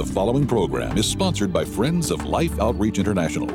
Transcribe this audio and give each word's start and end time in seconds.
The 0.00 0.14
following 0.14 0.46
program 0.46 0.96
is 0.96 1.06
sponsored 1.06 1.52
by 1.52 1.62
Friends 1.62 2.10
of 2.10 2.24
Life 2.24 2.58
Outreach 2.58 2.98
International. 2.98 3.50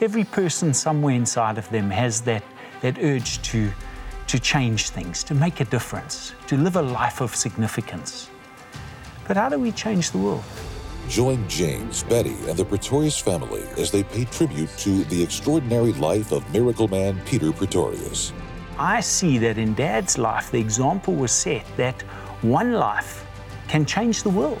Every 0.00 0.24
person 0.24 0.72
somewhere 0.72 1.14
inside 1.14 1.58
of 1.58 1.68
them 1.68 1.90
has 1.90 2.22
that, 2.22 2.42
that 2.80 2.96
urge 2.98 3.42
to, 3.42 3.70
to 4.26 4.38
change 4.38 4.88
things, 4.88 5.22
to 5.24 5.34
make 5.34 5.60
a 5.60 5.66
difference, 5.66 6.32
to 6.46 6.56
live 6.56 6.76
a 6.76 6.80
life 6.80 7.20
of 7.20 7.36
significance. 7.36 8.30
But 9.26 9.36
how 9.36 9.50
do 9.50 9.58
we 9.58 9.70
change 9.70 10.12
the 10.12 10.18
world? 10.18 10.44
Join 11.10 11.46
James, 11.46 12.02
Betty, 12.04 12.36
and 12.48 12.56
the 12.56 12.64
Pretorius 12.64 13.18
family 13.18 13.64
as 13.76 13.90
they 13.90 14.02
pay 14.02 14.24
tribute 14.24 14.70
to 14.78 15.04
the 15.04 15.22
extraordinary 15.22 15.92
life 15.92 16.32
of 16.32 16.50
miracle 16.54 16.88
man 16.88 17.20
Peter 17.26 17.52
Pretorius. 17.52 18.32
I 18.78 19.00
see 19.00 19.36
that 19.36 19.58
in 19.58 19.74
Dad's 19.74 20.16
life, 20.16 20.50
the 20.50 20.58
example 20.58 21.14
was 21.14 21.32
set 21.32 21.66
that 21.76 22.00
one 22.40 22.72
life 22.72 23.26
can 23.68 23.84
change 23.84 24.22
the 24.22 24.30
world. 24.30 24.60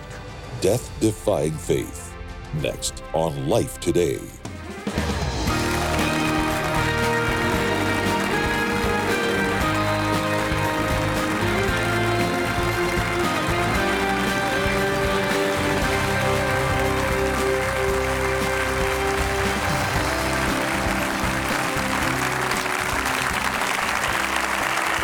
Death 0.60 0.90
defying 1.00 1.52
faith. 1.52 2.14
Next 2.62 3.02
on 3.12 3.48
Life 3.48 3.80
Today. 3.80 4.37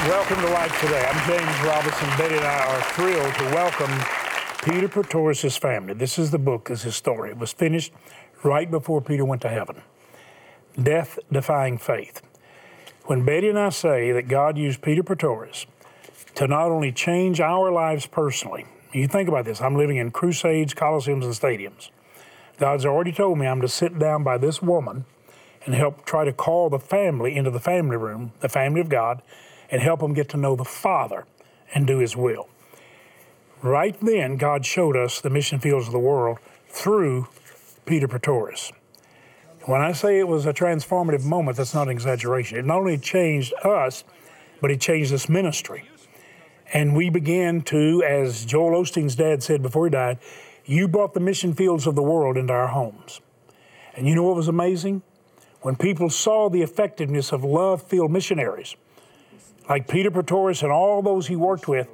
Welcome 0.05 0.37
to 0.43 0.49
Life 0.49 0.81
Today. 0.83 1.03
I'm 1.03 1.27
James 1.27 1.65
Robison. 1.65 2.09
Betty 2.19 2.37
and 2.37 2.45
I 2.45 2.67
are 2.67 2.83
thrilled 2.93 3.35
to 3.37 3.45
welcome 3.55 3.91
Peter 4.63 4.87
Pretorius' 4.87 5.57
family. 5.57 5.95
This 5.95 6.19
is 6.19 6.31
the 6.31 6.39
book, 6.39 6.69
this 6.69 6.81
is 6.81 6.85
his 6.85 6.97
story. 6.97 7.31
It 7.31 7.39
was 7.39 7.55
finished 7.55 7.91
right 8.43 8.71
before 8.71 9.01
Peter 9.01 9.25
went 9.25 9.41
to 9.43 9.49
heaven. 9.49 9.81
Death 10.81 11.19
defying 11.33 11.79
faith. 11.79 12.21
When 13.05 13.25
Betty 13.25 13.49
and 13.49 13.59
I 13.59 13.71
say 13.71 14.13
that 14.13 14.29
God 14.29 14.59
used 14.59 14.83
Peter 14.83 15.03
Pretorius 15.03 15.65
to 16.35 16.47
not 16.47 16.71
only 16.71 16.93
change 16.93 17.41
our 17.41 17.73
lives 17.73 18.05
personally, 18.05 18.67
you 18.93 19.09
think 19.09 19.27
about 19.27 19.47
this 19.47 19.63
I'm 19.63 19.75
living 19.75 19.97
in 19.97 20.11
crusades, 20.11 20.75
coliseums, 20.75 21.25
and 21.25 21.33
stadiums. 21.33 21.89
God's 22.59 22.85
already 22.85 23.13
told 23.13 23.39
me 23.39 23.47
I'm 23.47 23.63
to 23.63 23.69
sit 23.69 23.99
down 23.99 24.23
by 24.23 24.37
this 24.37 24.61
woman 24.61 25.07
and 25.65 25.75
help 25.75 26.05
try 26.05 26.27
to 26.27 26.33
call 26.35 26.69
the 26.69 26.79
family 26.79 27.35
into 27.35 27.51
the 27.51 27.59
family 27.59 27.97
room, 27.97 28.33
the 28.41 28.51
family 28.51 28.83
of 28.83 28.91
God, 28.91 29.23
and 29.75 29.83
help 29.83 29.99
them 29.99 30.15
get 30.15 30.29
to 30.29 30.37
know 30.37 30.55
the 30.55 30.65
Father 30.65 31.27
and 31.75 31.85
do 31.85 31.99
His 31.99 32.17
will. 32.17 32.49
Right 33.61 33.97
then, 34.01 34.37
God 34.37 34.65
showed 34.65 34.97
us 34.97 35.21
the 35.21 35.31
mission 35.31 35.59
fields 35.59 35.89
of 35.89 35.93
the 35.93 35.99
world 35.99 36.39
through 36.69 37.27
Peter 37.85 38.07
Pretorius. 38.07 38.71
When 39.65 39.81
I 39.81 39.91
say 39.91 40.21
it 40.21 40.29
was 40.29 40.47
a 40.47 40.53
transformative 40.53 41.25
moment, 41.25 41.57
that's 41.57 41.75
not 41.75 41.89
an 41.89 41.91
exaggeration. 41.91 42.57
It 42.57 42.65
not 42.65 42.79
only 42.79 42.99
changed 42.99 43.53
us, 43.65 44.05
but 44.61 44.71
it 44.71 44.81
changed 44.81 45.11
this 45.11 45.29
ministry. 45.29 45.91
And 46.73 46.95
we 46.95 47.11
began 47.11 47.61
to, 47.63 48.05
as 48.05 48.45
Joel 48.45 48.81
Osteen's 48.81 49.17
dad 49.17 49.43
said 49.43 49.61
before 49.61 49.87
he 49.87 49.91
died, 49.91 50.19
you 50.65 50.87
brought 50.87 51.15
the 51.15 51.21
mission 51.21 51.53
fields 51.53 51.89
of 51.89 51.97
the 51.97 52.03
world 52.03 52.37
into 52.37 52.53
our 52.53 52.69
homes. 52.69 53.21
And 53.97 54.07
you 54.07 54.15
know 54.15 54.23
what 54.23 54.37
was 54.37 54.47
amazing? 54.47 55.03
When 55.63 55.75
people 55.75 56.11
saw 56.11 56.49
the 56.49 56.63
effectiveness 56.63 57.33
of 57.33 57.43
love 57.43 57.83
field 57.83 58.13
missionaries, 58.13 58.77
like 59.69 59.89
Peter 59.89 60.11
Pretorius 60.11 60.63
and 60.63 60.73
all 60.73 61.03
those 61.03 61.27
he 61.27 61.37
worked 61.37 61.69
with, 61.69 61.89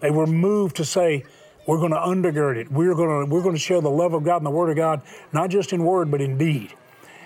they 0.00 0.10
were 0.10 0.26
moved 0.26 0.76
to 0.76 0.84
say, 0.84 1.24
we're 1.66 1.78
going 1.78 1.92
to 1.92 1.98
undergird 1.98 2.56
it. 2.56 2.70
We're 2.72 2.94
going 2.94 3.26
to, 3.26 3.32
we're 3.32 3.42
going 3.42 3.54
to 3.54 3.60
share 3.60 3.80
the 3.80 3.90
love 3.90 4.14
of 4.14 4.24
God 4.24 4.38
and 4.38 4.46
the 4.46 4.50
Word 4.50 4.70
of 4.70 4.76
God, 4.76 5.02
not 5.32 5.50
just 5.50 5.72
in 5.72 5.84
word, 5.84 6.10
but 6.10 6.20
in 6.20 6.36
deed. 6.36 6.74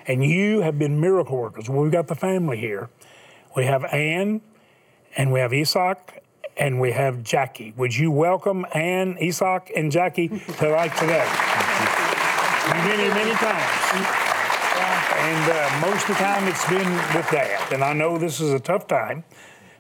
And 0.07 0.23
you 0.23 0.61
have 0.61 0.79
been 0.79 1.01
miracle 1.01 1.37
workers. 1.39 1.69
Well, 1.69 1.83
we've 1.83 1.93
got 1.93 2.07
the 2.07 2.15
family 2.15 2.59
here. 2.59 2.91
We 3.57 3.65
have 3.65 3.85
Ann, 3.87 4.43
and 5.17 5.33
we 5.33 5.41
have 5.41 5.53
Isak, 5.55 6.23
and 6.59 6.81
we 6.81 6.93
have 6.93 7.23
Jackie. 7.23 7.73
Would 7.77 7.97
you 7.97 8.11
welcome 8.11 8.67
Ann, 8.75 9.17
Isak, 9.19 9.73
and 9.75 9.91
Jackie 9.91 10.29
to 10.29 10.69
Life 10.69 10.99
Today? 10.99 11.27
Here 12.67 13.15
many 13.15 13.33
times. 13.33 14.27
And 15.19 15.51
uh, 15.51 15.91
most 15.91 16.03
of 16.03 16.09
the 16.09 16.23
time 16.23 16.47
it's 16.47 16.69
been 16.69 16.93
with 17.17 17.29
Dad. 17.31 17.73
And 17.73 17.83
I 17.83 17.93
know 17.93 18.19
this 18.19 18.41
is 18.41 18.53
a 18.53 18.61
tough 18.61 18.87
time. 18.87 19.25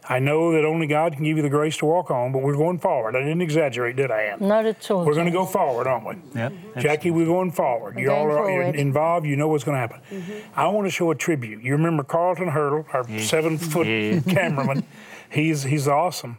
I 0.08 0.20
know 0.20 0.52
that 0.52 0.64
only 0.64 0.86
God 0.86 1.14
can 1.14 1.24
give 1.24 1.36
you 1.36 1.42
the 1.42 1.48
grace 1.48 1.76
to 1.78 1.86
walk 1.86 2.12
on, 2.12 2.30
but 2.30 2.40
we're 2.40 2.56
going 2.56 2.78
forward. 2.78 3.16
I 3.16 3.20
didn't 3.20 3.40
exaggerate, 3.42 3.96
did 3.96 4.12
I, 4.12 4.22
Ann? 4.22 4.38
Not 4.46 4.64
at 4.64 4.88
all. 4.90 5.04
We're 5.04 5.14
going 5.14 5.26
to 5.26 5.32
go 5.32 5.44
forward, 5.44 5.88
aren't 5.88 6.06
we? 6.06 6.14
Yep. 6.40 6.52
Jackie, 6.78 7.10
we're 7.10 7.26
going 7.26 7.50
forward. 7.50 7.98
You 7.98 8.12
all 8.12 8.26
are 8.30 8.36
forward. 8.44 8.76
involved. 8.76 9.26
You 9.26 9.34
know 9.34 9.48
what's 9.48 9.64
going 9.64 9.74
to 9.74 9.80
happen. 9.80 10.00
Mm-hmm. 10.10 10.58
I 10.60 10.68
want 10.68 10.86
to 10.86 10.90
show 10.90 11.10
a 11.10 11.14
tribute. 11.16 11.62
You 11.64 11.72
remember 11.72 12.04
Carlton 12.04 12.48
Hurdle, 12.48 12.86
our 12.92 13.18
seven 13.18 13.58
foot 13.58 13.86
Yeah. 13.88 14.20
cameraman. 14.28 14.84
He's 15.28 15.64
he's 15.64 15.88
awesome, 15.88 16.38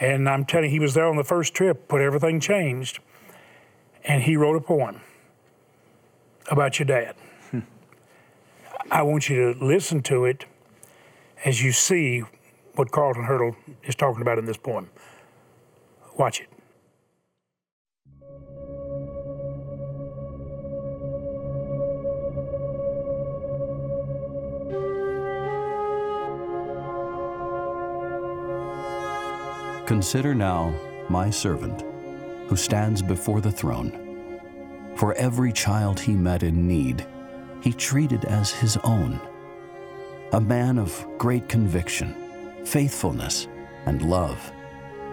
and 0.00 0.28
I'm 0.28 0.44
telling 0.44 0.64
you, 0.64 0.70
he 0.72 0.80
was 0.80 0.94
there 0.94 1.06
on 1.06 1.16
the 1.16 1.22
first 1.24 1.54
trip. 1.54 1.86
But 1.86 2.00
everything 2.00 2.40
changed, 2.40 2.98
and 4.02 4.24
he 4.24 4.36
wrote 4.36 4.56
a 4.56 4.60
poem 4.60 5.00
about 6.50 6.80
your 6.80 6.86
dad. 6.86 7.14
Hmm. 7.52 7.60
I 8.90 9.02
want 9.02 9.28
you 9.28 9.54
to 9.54 9.64
listen 9.64 10.02
to 10.02 10.24
it 10.24 10.46
as 11.44 11.62
you 11.62 11.70
see 11.70 12.24
what 12.80 12.90
Carlton 12.90 13.24
Hurdle 13.24 13.54
is 13.84 13.94
talking 13.94 14.22
about 14.22 14.38
in 14.38 14.46
this 14.46 14.56
poem. 14.56 14.88
Watch 16.16 16.40
it. 16.40 16.48
Consider 29.86 30.34
now 30.34 30.74
my 31.10 31.28
servant, 31.28 31.84
who 32.48 32.56
stands 32.56 33.02
before 33.02 33.42
the 33.42 33.52
throne. 33.52 34.40
For 34.96 35.12
every 35.16 35.52
child 35.52 36.00
he 36.00 36.14
met 36.14 36.42
in 36.42 36.66
need, 36.66 37.06
he 37.60 37.74
treated 37.74 38.24
as 38.24 38.52
his 38.52 38.78
own. 38.78 39.20
A 40.32 40.40
man 40.40 40.78
of 40.78 41.06
great 41.18 41.46
conviction, 41.46 42.29
faithfulness, 42.64 43.48
and 43.86 44.02
love. 44.02 44.52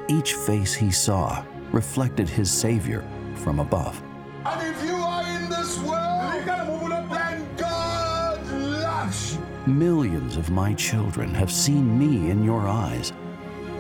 Each 0.08 0.34
face 0.34 0.74
he 0.74 0.92
saw 0.92 1.44
reflected 1.72 2.30
his 2.30 2.52
Savior 2.52 3.04
from 3.36 3.60
above. 3.60 4.02
And 4.46 4.76
if 4.76 4.84
you 4.84 4.96
are 4.96 5.24
in 5.24 5.50
this 5.50 5.78
world, 5.80 6.44
then 7.12 7.48
God 7.58 8.52
loves 8.52 9.36
you. 9.36 9.74
Millions 9.74 10.38
of 10.38 10.50
my 10.50 10.74
children 10.74 11.34
have 11.34 11.52
seen 11.52 11.98
me 11.98 12.30
in 12.30 12.44
your 12.44 12.68
eyes, 12.68 13.12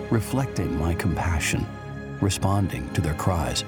reflecting 0.09 0.77
my 0.77 0.93
compassion, 0.93 1.65
responding 2.21 2.89
to 2.93 3.01
their 3.01 3.13
cries. 3.13 3.63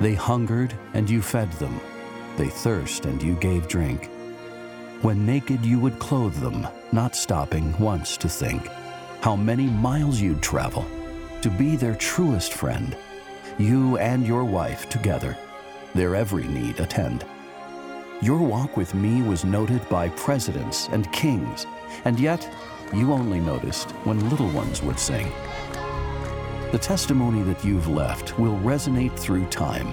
They 0.00 0.14
hungered, 0.14 0.74
and 0.94 1.08
you 1.08 1.20
fed 1.20 1.52
them. 1.52 1.80
They 2.36 2.48
thirst, 2.48 3.04
and 3.04 3.22
you 3.22 3.34
gave 3.36 3.68
drink. 3.68 4.08
When 5.02 5.26
naked, 5.26 5.64
you 5.64 5.78
would 5.80 5.98
clothe 5.98 6.36
them, 6.36 6.66
not 6.92 7.14
stopping 7.14 7.76
once 7.78 8.16
to 8.18 8.28
think 8.28 8.70
how 9.22 9.36
many 9.36 9.68
miles 9.68 10.20
you'd 10.20 10.42
travel 10.42 10.84
to 11.42 11.48
be 11.48 11.76
their 11.76 11.94
truest 11.94 12.52
friend. 12.52 12.96
You 13.56 13.96
and 13.98 14.26
your 14.26 14.44
wife 14.44 14.88
together, 14.88 15.38
their 15.94 16.16
every 16.16 16.48
need 16.48 16.80
attend. 16.80 17.24
Your 18.20 18.38
walk 18.38 18.76
with 18.76 18.94
me 18.94 19.22
was 19.22 19.44
noted 19.44 19.88
by 19.88 20.08
presidents 20.08 20.88
and 20.90 21.10
kings, 21.12 21.66
and 22.04 22.18
yet 22.18 22.52
you 22.92 23.12
only 23.12 23.38
noticed 23.38 23.92
when 24.04 24.28
little 24.28 24.48
ones 24.50 24.82
would 24.82 24.98
sing. 24.98 25.30
The 26.72 26.80
testimony 26.80 27.42
that 27.42 27.64
you've 27.64 27.88
left 27.88 28.36
will 28.40 28.58
resonate 28.58 29.16
through 29.16 29.46
time. 29.46 29.92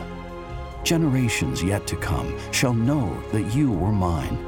Generations 0.83 1.61
yet 1.61 1.85
to 1.85 1.95
come 1.97 2.35
shall 2.51 2.73
know 2.73 3.15
that 3.31 3.53
you 3.53 3.71
were 3.71 3.91
mine. 3.91 4.39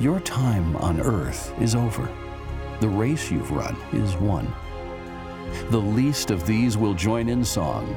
Your 0.00 0.20
time 0.20 0.76
on 0.76 0.98
earth 0.98 1.52
is 1.60 1.74
over. 1.74 2.08
The 2.78 2.88
race 2.88 3.30
you've 3.30 3.50
run 3.52 3.74
is 3.94 4.16
won. 4.16 4.52
The 5.70 5.80
least 5.80 6.30
of 6.30 6.46
these 6.46 6.76
will 6.76 6.92
join 6.92 7.30
in 7.30 7.42
song. 7.42 7.96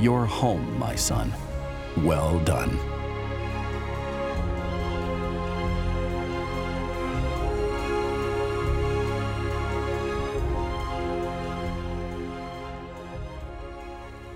You're 0.00 0.26
home, 0.26 0.76
my 0.80 0.96
son. 0.96 1.32
Well 1.98 2.40
done. 2.40 2.76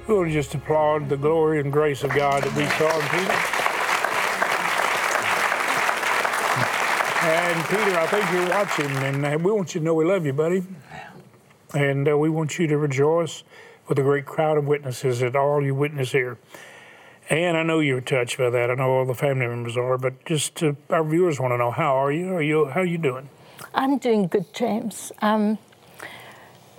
We 0.06 0.14
want 0.14 0.28
to 0.28 0.32
just 0.32 0.54
applaud 0.54 1.08
the 1.08 1.16
glory 1.16 1.60
and 1.60 1.72
grace 1.72 2.04
of 2.04 2.14
God 2.14 2.44
that 2.44 2.54
we 2.54 2.64
saw 2.78 2.94
in 2.96 3.08
Peter. 3.26 3.67
And 7.28 7.62
Peter, 7.66 7.98
I 7.98 8.06
think 8.06 8.32
you're 8.32 8.48
watching, 8.48 8.90
and 9.04 9.26
uh, 9.26 9.38
we 9.38 9.52
want 9.52 9.74
you 9.74 9.80
to 9.80 9.84
know 9.84 9.92
we 9.92 10.06
love 10.06 10.24
you, 10.24 10.32
buddy. 10.32 10.64
And 11.74 12.08
uh, 12.08 12.16
we 12.16 12.30
want 12.30 12.58
you 12.58 12.66
to 12.66 12.78
rejoice 12.78 13.44
with 13.86 13.98
a 13.98 14.02
great 14.02 14.24
crowd 14.24 14.56
of 14.56 14.66
witnesses 14.66 15.20
that 15.20 15.36
all 15.36 15.62
you 15.62 15.74
witness 15.74 16.12
here. 16.12 16.38
And 17.28 17.58
I 17.58 17.64
know 17.64 17.80
you're 17.80 18.00
touched 18.00 18.38
by 18.38 18.48
that. 18.48 18.70
I 18.70 18.74
know 18.76 18.88
all 18.88 19.04
the 19.04 19.14
family 19.14 19.46
members 19.46 19.76
are, 19.76 19.98
but 19.98 20.24
just 20.24 20.62
uh, 20.62 20.72
our 20.88 21.04
viewers 21.04 21.38
want 21.38 21.52
to 21.52 21.58
know 21.58 21.70
how 21.70 22.02
are 22.02 22.10
you? 22.10 22.32
Are 22.32 22.40
you 22.40 22.64
how 22.64 22.80
are 22.80 22.86
you 22.86 22.96
doing? 22.96 23.28
I'm 23.74 23.98
doing 23.98 24.26
good, 24.26 24.54
James. 24.54 25.12
Um, 25.20 25.58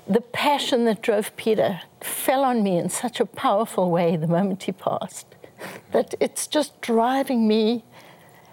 the 0.07 0.21
passion 0.21 0.85
that 0.85 1.03
drove 1.03 1.37
Peter 1.37 1.79
fell 2.01 2.43
on 2.43 2.63
me 2.63 2.79
in 2.79 2.89
such 2.89 3.19
a 3.19 3.25
powerful 3.27 3.91
way 3.91 4.15
the 4.15 4.25
moment 4.25 4.63
he 4.63 4.71
passed 4.71 5.27
that 5.91 6.15
it's 6.19 6.47
just 6.47 6.81
driving 6.81 7.47
me 7.47 7.83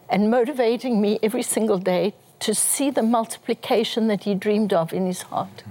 and 0.08 0.30
motivating 0.30 1.00
me 1.00 1.18
every 1.22 1.42
single 1.42 1.78
day 1.78 2.14
to 2.40 2.54
see 2.54 2.90
the 2.90 3.02
multiplication 3.02 4.08
that 4.08 4.24
he 4.24 4.34
dreamed 4.34 4.72
of 4.72 4.92
in 4.92 5.06
his 5.06 5.22
heart. 5.22 5.64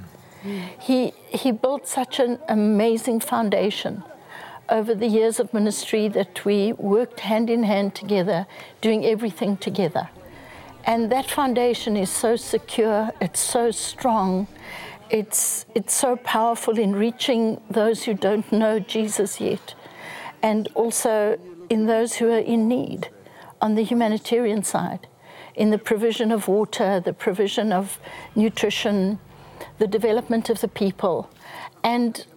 He, 0.80 1.14
he 1.30 1.52
built 1.52 1.88
such 1.88 2.20
an 2.20 2.40
amazing 2.48 3.20
foundation 3.20 4.04
over 4.70 4.94
the 4.94 5.08
years 5.08 5.40
of 5.40 5.54
ministry 5.54 6.08
that 6.10 6.46
we 6.46 6.74
worked 6.74 7.22
hand 7.22 7.50
in 7.50 7.64
hand 7.64 7.96
together, 7.96 8.46
doing 8.82 9.06
everything 9.06 9.58
together. 9.58 10.10
And 10.86 11.12
that 11.12 11.30
foundation 11.30 11.98
is 11.98 12.12
so 12.12 12.36
secure, 12.36 13.12
it's 13.20 13.40
so 13.40 13.72
strong, 13.72 14.48
it's, 15.10 15.66
it's 15.74 15.94
so 15.94 16.16
powerful 16.18 16.78
in 16.78 16.96
reaching 16.96 17.60
those 17.70 18.04
who 18.04 18.14
don't 18.14 18.52
know 18.52 18.80
Jesus 18.80 19.42
yet, 19.42 19.74
and 20.44 20.68
also 20.76 21.40
in 21.70 21.88
those 21.88 22.16
who 22.16 22.32
are 22.32 22.40
in 22.40 22.68
need 22.68 23.10
on 23.65 23.73
the 23.73 23.81
humanitarian 23.81 24.62
side, 24.62 25.07
in 25.56 25.71
the 25.71 25.79
provision 25.79 26.31
of 26.31 26.47
water, 26.47 27.00
the 27.00 27.13
provision 27.13 27.73
of 27.73 28.00
nutrition, 28.35 29.17
the 29.79 29.88
development 29.88 30.51
of 30.51 30.62
the 30.62 30.67
people. 30.67 31.31
And 31.83 32.27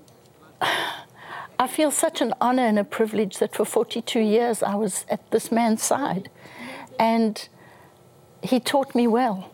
I 1.58 1.66
feel 1.66 1.90
such 1.90 2.22
an 2.22 2.32
honor 2.40 2.62
and 2.62 2.78
a 2.78 2.84
privilege 2.84 3.36
that 3.40 3.54
for 3.54 3.66
42 3.66 4.20
years 4.20 4.62
I 4.62 4.74
was 4.74 5.04
at 5.10 5.30
this 5.30 5.52
man's 5.52 5.82
side. 5.82 6.30
And 6.98 7.46
he 8.42 8.58
taught 8.58 8.94
me 8.94 9.06
well. 9.06 9.50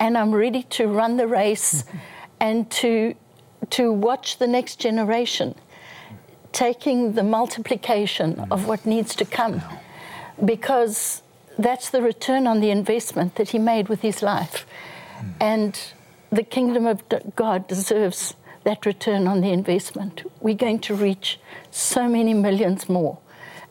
And 0.00 0.18
I'm 0.18 0.34
ready 0.34 0.64
to 0.78 0.88
run 0.88 1.18
the 1.18 1.28
race 1.28 1.84
and 2.40 2.68
to, 2.82 3.14
to 3.78 3.92
watch 3.92 4.38
the 4.38 4.48
next 4.48 4.80
generation 4.80 5.54
taking 6.50 7.12
the 7.12 7.22
multiplication 7.22 8.40
of 8.50 8.62
mm. 8.62 8.66
what 8.66 8.84
needs 8.84 9.14
to 9.14 9.24
come. 9.24 9.62
Because 10.44 11.22
that's 11.58 11.90
the 11.90 12.02
return 12.02 12.46
on 12.46 12.60
the 12.60 12.70
investment 12.70 13.34
that 13.34 13.50
he 13.50 13.58
made 13.58 13.88
with 13.88 14.00
his 14.00 14.22
life. 14.22 14.66
And 15.40 15.78
the 16.30 16.42
kingdom 16.42 16.86
of 16.86 17.02
God 17.36 17.68
deserves 17.68 18.34
that 18.64 18.86
return 18.86 19.26
on 19.26 19.40
the 19.40 19.50
investment. 19.50 20.22
We're 20.40 20.54
going 20.54 20.80
to 20.80 20.94
reach 20.94 21.38
so 21.70 22.08
many 22.08 22.34
millions 22.34 22.88
more 22.88 23.18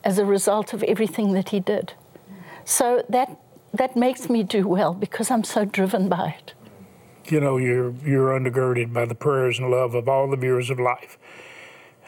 as 0.04 0.18
a 0.18 0.24
result 0.24 0.72
of 0.72 0.82
everything 0.84 1.32
that 1.32 1.50
he 1.50 1.60
did. 1.60 1.94
So 2.64 3.04
that 3.08 3.36
that 3.72 3.96
makes 3.96 4.28
me 4.28 4.42
do 4.42 4.66
well 4.66 4.94
because 4.94 5.30
I'm 5.30 5.44
so 5.44 5.64
driven 5.64 6.08
by 6.08 6.36
it. 6.38 6.54
You 7.30 7.40
know, 7.40 7.56
you're 7.56 7.94
you're 8.04 8.38
undergirded 8.38 8.92
by 8.92 9.04
the 9.06 9.14
prayers 9.14 9.58
and 9.58 9.70
love 9.70 9.94
of 9.94 10.08
all 10.08 10.28
the 10.28 10.36
viewers 10.36 10.70
of 10.70 10.80
life. 10.80 11.18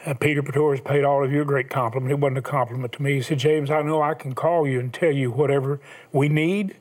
Uh, 0.05 0.13
Peter 0.13 0.43
Pretorius 0.43 0.81
paid 0.83 1.05
all 1.05 1.23
of 1.23 1.31
you 1.31 1.41
a 1.41 1.45
great 1.45 1.69
compliment. 1.69 2.11
It 2.11 2.19
wasn't 2.19 2.39
a 2.39 2.41
compliment 2.41 2.91
to 2.93 3.01
me. 3.01 3.15
He 3.15 3.21
said, 3.21 3.39
James, 3.39 3.71
I 3.71 3.81
know 3.83 4.01
I 4.01 4.13
can 4.13 4.35
call 4.35 4.67
you 4.67 4.79
and 4.79 4.93
tell 4.93 5.11
you 5.11 5.31
whatever 5.31 5.79
we 6.11 6.27
need. 6.27 6.75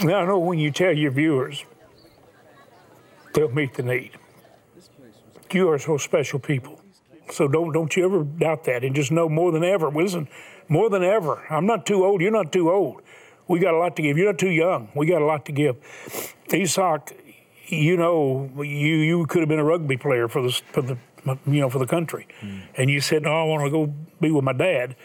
And 0.00 0.10
I 0.10 0.24
know 0.24 0.38
when 0.38 0.58
you 0.58 0.70
tell 0.70 0.92
your 0.92 1.10
viewers, 1.10 1.64
they'll 3.34 3.50
meet 3.50 3.74
the 3.74 3.82
need. 3.82 4.12
You 5.50 5.68
are 5.70 5.78
so 5.78 5.98
special 5.98 6.38
people. 6.38 6.80
So 7.30 7.46
don't 7.46 7.72
don't 7.72 7.94
you 7.94 8.04
ever 8.06 8.24
doubt 8.24 8.64
that 8.64 8.84
and 8.84 8.94
just 8.94 9.12
know 9.12 9.28
more 9.28 9.52
than 9.52 9.62
ever. 9.62 9.90
Listen, 9.90 10.28
more 10.68 10.88
than 10.88 11.04
ever. 11.04 11.44
I'm 11.50 11.66
not 11.66 11.84
too 11.84 12.04
old. 12.04 12.22
You're 12.22 12.30
not 12.30 12.52
too 12.52 12.70
old. 12.70 13.02
We 13.48 13.58
got 13.58 13.74
a 13.74 13.78
lot 13.78 13.96
to 13.96 14.02
give. 14.02 14.16
You're 14.16 14.28
not 14.28 14.38
too 14.38 14.50
young. 14.50 14.88
We 14.94 15.06
got 15.06 15.20
a 15.20 15.26
lot 15.26 15.44
to 15.46 15.52
give. 15.52 15.76
Isak, 16.50 17.14
you 17.66 17.98
know, 17.98 18.50
you 18.56 18.96
you 18.96 19.26
could 19.26 19.40
have 19.40 19.48
been 19.48 19.58
a 19.58 19.64
rugby 19.64 19.98
player 19.98 20.26
for 20.26 20.42
the 20.42 20.52
for 20.72 20.80
the 20.80 20.96
you 21.24 21.60
know 21.60 21.70
for 21.70 21.78
the 21.78 21.86
country, 21.86 22.26
mm. 22.40 22.62
and 22.76 22.90
you 22.90 23.00
said, 23.00 23.22
"No, 23.22 23.30
I 23.30 23.44
want 23.44 23.64
to 23.64 23.70
go 23.70 23.92
be 24.20 24.30
with 24.30 24.44
my 24.44 24.52
dad," 24.52 24.96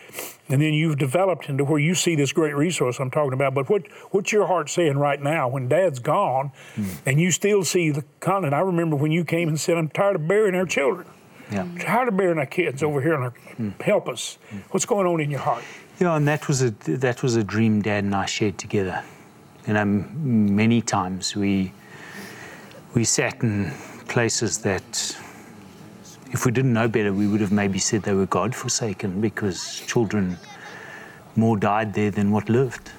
and 0.50 0.62
then 0.62 0.74
you've 0.74 0.98
developed 0.98 1.50
into 1.50 1.64
where 1.64 1.80
you 1.80 1.96
see 1.96 2.16
this 2.16 2.34
great 2.34 2.56
resource 2.56 3.00
I'm 3.00 3.12
talking 3.12 3.34
about. 3.34 3.54
But 3.54 3.70
what 3.70 3.84
what's 4.12 4.32
your 4.32 4.48
heart 4.48 4.70
saying 4.70 4.98
right 4.98 5.22
now 5.22 5.48
when 5.48 5.68
Dad's 5.68 6.00
gone, 6.00 6.52
mm. 6.76 6.98
and 7.06 7.20
you 7.20 7.32
still 7.32 7.64
see 7.64 7.92
the 7.92 8.04
continent? 8.20 8.54
I 8.54 8.62
remember 8.62 8.96
when 8.96 9.12
you 9.12 9.24
came 9.24 9.48
and 9.48 9.60
said, 9.60 9.78
"I'm 9.78 9.90
tired 9.90 10.16
of 10.16 10.28
burying 10.28 10.56
our 10.56 10.66
children." 10.66 11.08
Yeah. 11.52 11.62
I'm 11.62 11.78
tired 11.78 12.10
of 12.10 12.18
burying 12.18 12.40
our 12.40 12.46
kids 12.46 12.84
over 12.84 13.02
here, 13.02 13.14
and 13.14 13.24
our, 13.26 13.34
mm. 13.58 13.82
help 13.82 14.10
us. 14.10 14.38
What's 14.72 14.86
going 14.86 15.08
on 15.08 15.22
in 15.22 15.32
your 15.32 15.40
heart? 15.40 15.64
Yeah, 16.00 16.16
and 16.16 16.28
that 16.28 16.48
was 16.48 16.62
a 16.62 16.72
that 16.88 17.24
was 17.24 17.36
a 17.36 17.44
dream 17.44 17.82
Dad 17.82 18.04
and 18.04 18.14
I 18.14 18.26
shared 18.26 18.58
together. 18.58 19.04
You 19.68 19.74
know, 19.74 19.86
many 19.86 20.82
times 20.82 21.36
we 21.36 21.74
we 22.94 23.04
sat 23.04 23.42
in 23.44 23.72
places 24.08 24.60
that 24.60 25.18
if 26.32 26.46
we 26.46 26.52
didn't 26.52 26.74
know 26.74 26.88
better, 26.88 27.14
we 27.14 27.28
would 27.28 27.42
have 27.42 27.52
maybe 27.52 27.80
said 27.80 28.04
they 28.04 28.14
were 28.14 28.26
God 28.26 28.54
forsaken 28.54 29.22
because 29.22 29.82
children 29.88 30.38
more 31.36 31.58
died 31.58 31.94
there 31.94 32.12
than 32.12 32.32
what 32.32 32.50
lived. 32.50 32.92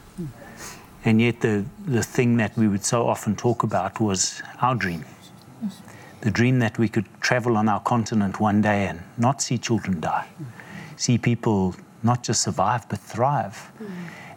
And 1.04 1.20
yet, 1.20 1.40
the, 1.40 1.64
the 1.86 2.02
thing 2.02 2.36
that 2.38 2.56
we 2.56 2.68
would 2.68 2.84
so 2.84 3.06
often 3.06 3.36
talk 3.36 3.62
about 3.62 4.00
was 4.00 4.42
our 4.60 4.74
dream 4.74 5.04
the 6.20 6.30
dream 6.30 6.58
that 6.58 6.78
we 6.78 6.88
could 6.88 7.06
travel 7.20 7.56
on 7.56 7.68
our 7.68 7.80
continent 7.80 8.40
one 8.40 8.60
day 8.60 8.86
and 8.86 9.00
not 9.16 9.40
see 9.40 9.56
children 9.56 10.00
die, 10.00 10.26
see 10.96 11.16
people 11.16 11.74
not 12.02 12.22
just 12.22 12.42
survive, 12.42 12.88
but 12.88 12.98
thrive. 12.98 13.70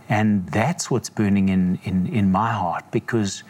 And 0.10 0.48
that's 0.48 0.92
what's 0.92 1.10
burning 1.10 1.50
in, 1.50 1.80
in, 1.84 2.08
in 2.08 2.32
my 2.32 2.52
heart 2.52 2.84
because, 2.92 3.44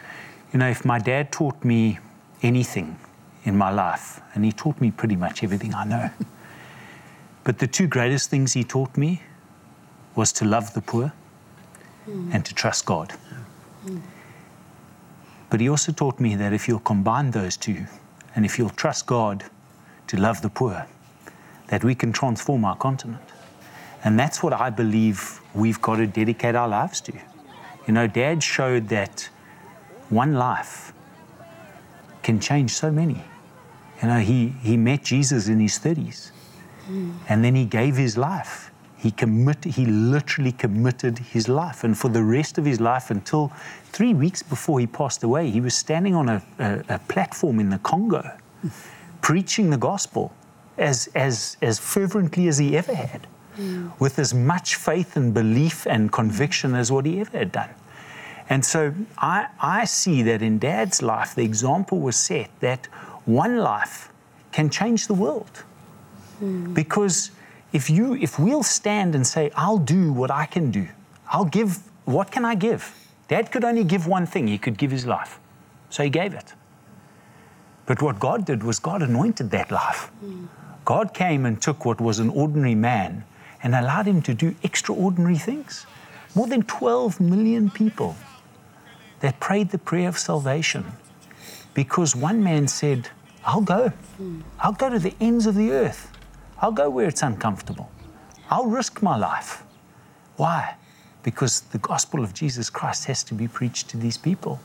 you 0.52 0.58
know, 0.58 0.68
if 0.68 0.84
my 0.84 0.98
dad 0.98 1.32
taught 1.32 1.62
me 1.64 1.98
anything 2.42 2.96
in 3.44 3.56
my 3.56 3.70
life, 3.70 4.20
and 4.34 4.44
he 4.44 4.52
taught 4.52 4.80
me 4.80 4.90
pretty 4.90 5.16
much 5.16 5.42
everything 5.42 5.74
I 5.74 5.84
know, 5.84 6.10
but 7.44 7.58
the 7.58 7.66
two 7.66 7.86
greatest 7.86 8.30
things 8.30 8.52
he 8.52 8.64
taught 8.64 8.96
me 8.96 9.22
was 10.14 10.32
to 10.34 10.44
love 10.44 10.74
the 10.74 10.80
poor 10.80 11.12
mm. 12.08 12.34
and 12.34 12.44
to 12.44 12.54
trust 12.54 12.86
God. 12.86 13.12
Mm. 13.86 14.00
But 15.50 15.60
he 15.60 15.68
also 15.68 15.92
taught 15.92 16.20
me 16.20 16.36
that 16.36 16.52
if 16.52 16.68
you'll 16.68 16.80
combine 16.80 17.30
those 17.30 17.56
two, 17.56 17.86
and 18.34 18.44
if 18.44 18.58
you'll 18.58 18.70
trust 18.70 19.06
God 19.06 19.44
to 20.06 20.16
love 20.16 20.40
the 20.40 20.48
poor, 20.48 20.86
that 21.66 21.84
we 21.84 21.94
can 21.94 22.12
transform 22.12 22.64
our 22.64 22.76
continent. 22.76 23.22
And 24.04 24.18
that's 24.18 24.42
what 24.42 24.52
I 24.52 24.70
believe 24.70 25.40
we've 25.54 25.80
got 25.80 25.96
to 25.96 26.06
dedicate 26.06 26.54
our 26.54 26.68
lives 26.68 27.00
to. 27.02 27.12
You 27.86 27.94
know, 27.94 28.06
Dad 28.06 28.42
showed 28.42 28.88
that 28.88 29.28
one 30.08 30.34
life 30.34 30.92
can 32.22 32.40
change 32.40 32.72
so 32.72 32.90
many. 32.90 33.22
You 34.02 34.08
know, 34.08 34.18
he, 34.18 34.48
he 34.62 34.76
met 34.76 35.04
Jesus 35.04 35.48
in 35.48 35.60
his 35.60 35.78
30s 35.78 36.32
mm. 36.90 37.14
and 37.28 37.44
then 37.44 37.54
he 37.54 37.64
gave 37.64 37.96
his 37.96 38.16
life. 38.18 38.70
He 38.98 39.10
committed, 39.10 39.72
he 39.72 39.86
literally 39.86 40.52
committed 40.52 41.18
his 41.18 41.48
life. 41.48 41.84
And 41.84 41.96
for 41.96 42.08
the 42.08 42.22
rest 42.22 42.58
of 42.58 42.64
his 42.64 42.80
life, 42.80 43.10
until 43.10 43.52
three 43.86 44.14
weeks 44.14 44.42
before 44.42 44.80
he 44.80 44.86
passed 44.86 45.22
away, 45.22 45.50
he 45.50 45.60
was 45.60 45.74
standing 45.74 46.14
on 46.14 46.28
a, 46.28 46.42
a, 46.58 46.84
a 46.88 46.98
platform 46.98 47.58
in 47.58 47.70
the 47.70 47.78
Congo 47.78 48.30
preaching 49.20 49.70
the 49.70 49.76
gospel 49.76 50.32
as, 50.78 51.08
as, 51.14 51.56
as 51.62 51.78
fervently 51.78 52.48
as 52.48 52.58
he 52.58 52.76
ever 52.76 52.94
had 52.94 53.26
mm. 53.56 53.90
with 54.00 54.18
as 54.18 54.34
much 54.34 54.76
faith 54.76 55.16
and 55.16 55.32
belief 55.32 55.86
and 55.86 56.12
conviction 56.12 56.74
as 56.74 56.90
what 56.90 57.06
he 57.06 57.20
ever 57.20 57.38
had 57.38 57.52
done. 57.52 57.70
And 58.48 58.64
so 58.64 58.92
I, 59.18 59.48
I 59.60 59.84
see 59.84 60.22
that 60.24 60.42
in 60.42 60.58
Dad's 60.58 61.00
life, 61.02 61.34
the 61.34 61.44
example 61.44 62.00
was 62.00 62.16
set 62.16 62.50
that 62.60 62.88
one 63.24 63.58
life 63.58 64.10
can 64.52 64.70
change 64.70 65.06
the 65.06 65.14
world. 65.14 65.64
Because 66.74 67.30
if 67.72 67.88
you 67.88 68.14
if 68.14 68.38
we'll 68.38 68.64
stand 68.64 69.14
and 69.14 69.26
say, 69.26 69.50
I'll 69.54 69.78
do 69.78 70.12
what 70.12 70.30
I 70.30 70.46
can 70.46 70.70
do, 70.70 70.88
I'll 71.30 71.44
give 71.44 71.78
what 72.04 72.30
can 72.30 72.44
I 72.44 72.54
give? 72.54 72.94
Dad 73.28 73.52
could 73.52 73.64
only 73.64 73.84
give 73.84 74.06
one 74.06 74.26
thing, 74.26 74.48
he 74.48 74.58
could 74.58 74.76
give 74.76 74.90
his 74.90 75.06
life. 75.06 75.38
So 75.88 76.02
he 76.02 76.10
gave 76.10 76.34
it. 76.34 76.54
But 77.86 78.02
what 78.02 78.18
God 78.18 78.44
did 78.44 78.62
was 78.62 78.78
God 78.78 79.02
anointed 79.02 79.50
that 79.50 79.70
life. 79.70 80.10
Mm. 80.24 80.48
God 80.84 81.14
came 81.14 81.46
and 81.46 81.60
took 81.60 81.84
what 81.84 82.00
was 82.00 82.18
an 82.18 82.28
ordinary 82.30 82.74
man 82.74 83.24
and 83.62 83.74
allowed 83.74 84.06
him 84.06 84.22
to 84.22 84.34
do 84.34 84.54
extraordinary 84.62 85.38
things. 85.38 85.86
More 86.34 86.46
than 86.46 86.62
12 86.62 87.20
million 87.20 87.70
people 87.70 88.16
that 89.20 89.38
prayed 89.38 89.70
the 89.70 89.78
prayer 89.78 90.08
of 90.08 90.18
salvation 90.18 90.92
because 91.74 92.14
one 92.14 92.42
man 92.42 92.68
said, 92.68 93.08
I'll 93.44 93.60
go. 93.60 93.92
I'll 94.60 94.72
go 94.72 94.88
to 94.90 94.98
the 94.98 95.14
ends 95.20 95.46
of 95.46 95.54
the 95.54 95.70
earth. 95.72 96.10
I'll 96.58 96.72
go 96.72 96.88
where 96.88 97.08
it's 97.08 97.22
uncomfortable. 97.22 97.90
I'll 98.50 98.66
risk 98.66 99.02
my 99.02 99.16
life. 99.16 99.64
Why? 100.36 100.76
Because 101.22 101.60
the 101.60 101.78
gospel 101.78 102.22
of 102.22 102.34
Jesus 102.34 102.70
Christ 102.70 103.06
has 103.06 103.24
to 103.24 103.34
be 103.34 103.48
preached 103.48 103.88
to 103.90 103.96
these 103.96 104.16
people. 104.16 104.60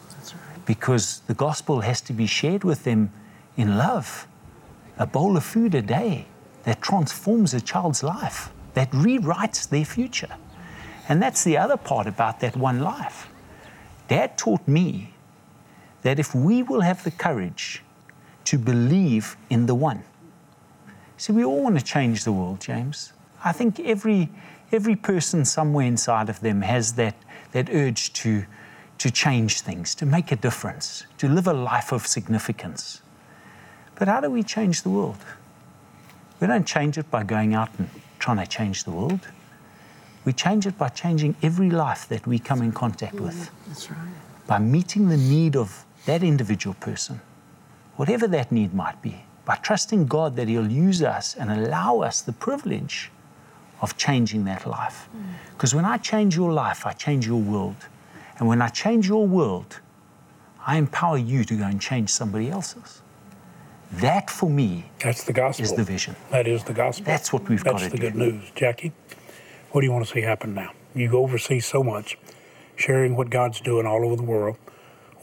Because 0.66 1.22
the 1.28 1.34
gospel 1.34 1.82
has 1.82 2.02
to 2.02 2.14
be 2.14 2.28
shared 2.28 2.64
with 2.64 2.84
them 2.84 3.12
in 3.56 3.78
love. 3.78 4.28
a 5.00 5.06
bowl 5.06 5.38
of 5.38 5.44
food 5.44 5.76
a 5.76 5.82
day 5.82 6.26
that 6.64 6.82
transforms 6.82 7.54
a 7.54 7.62
child's 7.62 8.04
life, 8.04 8.50
that 8.74 8.90
rewrites 8.92 9.70
their 9.70 9.86
future. 9.86 10.36
And 11.08 11.22
that's 11.22 11.44
the 11.44 11.58
other 11.58 11.78
part 11.78 12.08
about 12.08 12.40
that 12.42 12.58
one 12.58 12.80
life. 12.80 13.30
Dad 14.08 14.38
taught 14.38 14.68
me 14.68 15.14
that 16.04 16.20
if 16.20 16.34
we 16.36 16.64
will 16.64 16.82
have 16.82 17.04
the 17.04 17.12
courage 17.12 17.84
to 18.46 18.58
believe 18.58 19.36
in 19.50 19.66
the 19.66 19.76
one, 19.76 20.04
see, 21.18 21.34
we 21.34 21.44
all 21.44 21.62
want 21.62 21.78
to 21.78 21.84
change 21.84 22.24
the 22.24 22.32
world, 22.32 22.62
James. 22.62 23.14
I 23.44 23.52
think 23.52 23.80
every, 23.80 24.30
every 24.72 24.96
person 24.96 25.46
somewhere 25.46 25.86
inside 25.86 26.30
of 26.30 26.40
them 26.40 26.62
has 26.62 26.94
that, 26.94 27.16
that 27.52 27.70
urge 27.72 28.14
to, 28.14 28.46
to 28.98 29.12
change 29.12 29.62
things, 29.62 29.96
to 29.96 30.06
make 30.06 30.32
a 30.32 30.36
difference, 30.36 31.06
to 31.18 31.28
live 31.28 31.48
a 31.48 31.54
life 31.54 31.92
of 31.92 32.08
significance. 32.08 33.02
But 33.96 34.08
how 34.08 34.22
do 34.22 34.30
we 34.30 34.44
change 34.44 34.84
the 34.84 34.90
world? 34.90 35.18
We 36.40 36.48
don't 36.48 36.68
change 36.68 36.98
it 36.98 37.10
by 37.10 37.24
going 37.24 37.54
out 37.56 37.70
and 37.80 37.90
trying 38.20 38.38
to 38.38 38.46
change 38.46 38.84
the 38.84 38.92
world. 38.92 39.28
We 40.24 40.34
change 40.34 40.68
it 40.68 40.78
by 40.78 40.90
changing 40.90 41.36
every 41.42 41.70
life 41.70 42.08
that 42.10 42.28
we 42.28 42.38
come 42.38 42.62
in 42.62 42.72
contact 42.72 43.16
with. 43.16 43.36
Mm, 43.36 43.68
that's 43.68 43.90
right. 43.90 44.00
By 44.46 44.60
meeting 44.60 45.10
the 45.10 45.18
need 45.18 45.56
of 45.56 45.86
that 46.08 46.24
individual 46.24 46.74
person, 46.80 47.22
whatever 47.98 48.28
that 48.28 48.52
need 48.52 48.74
might 48.74 49.00
be, 49.02 49.16
by 49.46 49.56
trusting 49.56 50.08
God 50.08 50.36
that 50.38 50.48
He'll 50.48 50.72
use 50.72 51.02
us 51.02 51.36
and 51.36 51.52
allow 51.52 52.00
us 52.00 52.22
the 52.22 52.34
privilege 52.34 53.12
of 53.82 53.96
changing 53.98 54.46
that 54.46 54.66
life. 54.66 55.08
Because 55.52 55.76
when 55.76 55.86
I 55.86 55.98
change 55.98 56.36
your 56.36 56.52
life, 56.52 56.86
I 56.86 56.94
change 56.94 57.28
your 57.28 57.40
world. 57.40 57.76
And 58.40 58.48
when 58.48 58.62
I 58.62 58.70
change 58.70 59.08
your 59.08 59.28
world, 59.28 59.80
I 60.66 60.78
empower 60.78 61.18
you 61.18 61.44
to 61.44 61.56
go 61.56 61.64
and 61.66 61.80
change 61.80 62.10
somebody 62.10 62.50
else's. 62.50 63.02
That 63.94 64.30
for 64.30 64.50
me 64.50 64.90
That's 65.00 65.24
the 65.24 65.34
gospel. 65.34 65.64
is 65.66 65.74
the 65.74 65.84
vision. 65.84 66.16
That 66.32 66.46
is 66.48 66.64
the 66.64 66.74
gospel. 66.74 67.06
That's 67.06 67.32
what 67.32 67.48
we've 67.48 67.64
That's 67.64 67.84
got 67.84 67.86
to 67.86 67.90
the 67.90 67.98
do. 67.98 68.02
good 68.12 68.16
news. 68.16 68.44
Jackie, 68.56 68.92
what 69.72 69.82
do 69.82 69.88
you 69.88 69.94
want 69.94 70.06
to 70.06 70.12
see 70.12 70.22
happen 70.22 70.54
now? 70.54 70.72
You 70.94 71.12
oversee 71.18 71.60
so 71.60 71.84
much, 71.84 72.18
sharing 72.76 73.16
what 73.16 73.30
God's 73.30 73.62
doing 73.62 73.86
all 73.86 74.04
over 74.06 74.16
the 74.16 74.24
world, 74.24 74.58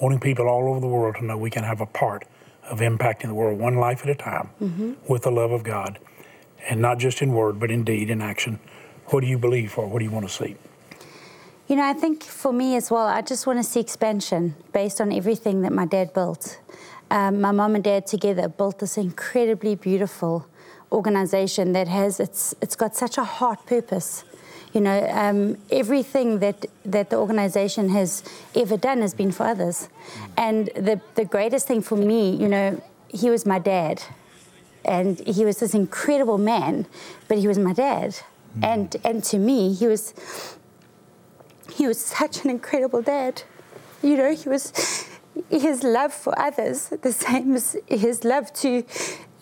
wanting 0.00 0.20
people 0.20 0.48
all 0.48 0.68
over 0.68 0.80
the 0.80 0.86
world 0.86 1.16
to 1.16 1.24
know 1.24 1.36
we 1.36 1.50
can 1.50 1.64
have 1.64 1.80
a 1.80 1.86
part 1.86 2.26
of 2.64 2.80
impacting 2.80 3.28
the 3.28 3.34
world 3.34 3.58
one 3.58 3.76
life 3.76 4.02
at 4.02 4.08
a 4.08 4.14
time 4.14 4.96
with 5.08 5.22
the 5.22 5.30
love 5.30 5.52
of 5.52 5.62
God, 5.62 5.98
and 6.68 6.80
not 6.80 6.98
just 6.98 7.20
in 7.22 7.32
word, 7.32 7.60
but 7.60 7.70
in 7.70 7.84
deed 7.84 8.10
and 8.10 8.22
action. 8.22 8.58
What 9.06 9.20
do 9.20 9.26
you 9.26 9.38
believe 9.38 9.72
for? 9.72 9.86
What 9.86 9.98
do 9.98 10.04
you 10.04 10.10
want 10.10 10.26
to 10.26 10.32
see? 10.32 10.56
You 11.68 11.76
know, 11.76 11.84
I 11.84 11.94
think 11.94 12.22
for 12.22 12.52
me 12.52 12.76
as 12.76 12.90
well, 12.90 13.06
I 13.06 13.22
just 13.22 13.46
want 13.46 13.58
to 13.58 13.62
see 13.62 13.80
expansion 13.80 14.54
based 14.72 15.00
on 15.00 15.12
everything 15.12 15.62
that 15.62 15.72
my 15.72 15.86
dad 15.86 16.12
built. 16.12 16.58
Um, 17.10 17.40
my 17.40 17.52
mom 17.52 17.74
and 17.74 17.84
dad 17.84 18.06
together 18.06 18.48
built 18.48 18.80
this 18.80 18.96
incredibly 18.96 19.74
beautiful 19.74 20.46
organization 20.92 21.72
that 21.72 21.88
has 21.88 22.20
it's 22.20 22.54
it's 22.60 22.76
got 22.76 22.94
such 22.94 23.18
a 23.18 23.24
heart 23.24 23.64
purpose. 23.66 24.24
You 24.74 24.80
know, 24.80 25.08
um, 25.10 25.56
everything 25.70 26.40
that 26.40 26.66
that 26.84 27.10
the 27.10 27.16
organization 27.16 27.90
has 27.90 28.24
ever 28.56 28.76
done 28.76 29.02
has 29.02 29.14
been 29.14 29.30
for 29.30 29.46
others, 29.46 29.88
and 30.36 30.66
the 30.74 31.00
the 31.14 31.24
greatest 31.24 31.68
thing 31.68 31.80
for 31.80 31.94
me, 31.94 32.34
you 32.34 32.48
know, 32.48 32.82
he 33.06 33.30
was 33.30 33.46
my 33.46 33.60
dad, 33.60 34.02
and 34.84 35.20
he 35.20 35.44
was 35.44 35.60
this 35.60 35.74
incredible 35.74 36.38
man, 36.38 36.86
but 37.28 37.38
he 37.38 37.46
was 37.46 37.56
my 37.56 37.72
dad, 37.72 38.16
and 38.62 38.96
and 39.04 39.22
to 39.24 39.38
me, 39.38 39.72
he 39.72 39.86
was 39.86 40.12
he 41.72 41.86
was 41.86 42.00
such 42.00 42.44
an 42.44 42.50
incredible 42.50 43.00
dad. 43.00 43.44
You 44.02 44.16
know, 44.16 44.34
he 44.34 44.48
was 44.48 44.72
his 45.50 45.84
love 45.84 46.12
for 46.12 46.36
others, 46.36 46.88
the 46.88 47.12
same 47.12 47.54
as 47.54 47.76
his 47.86 48.24
love 48.24 48.52
to 48.54 48.82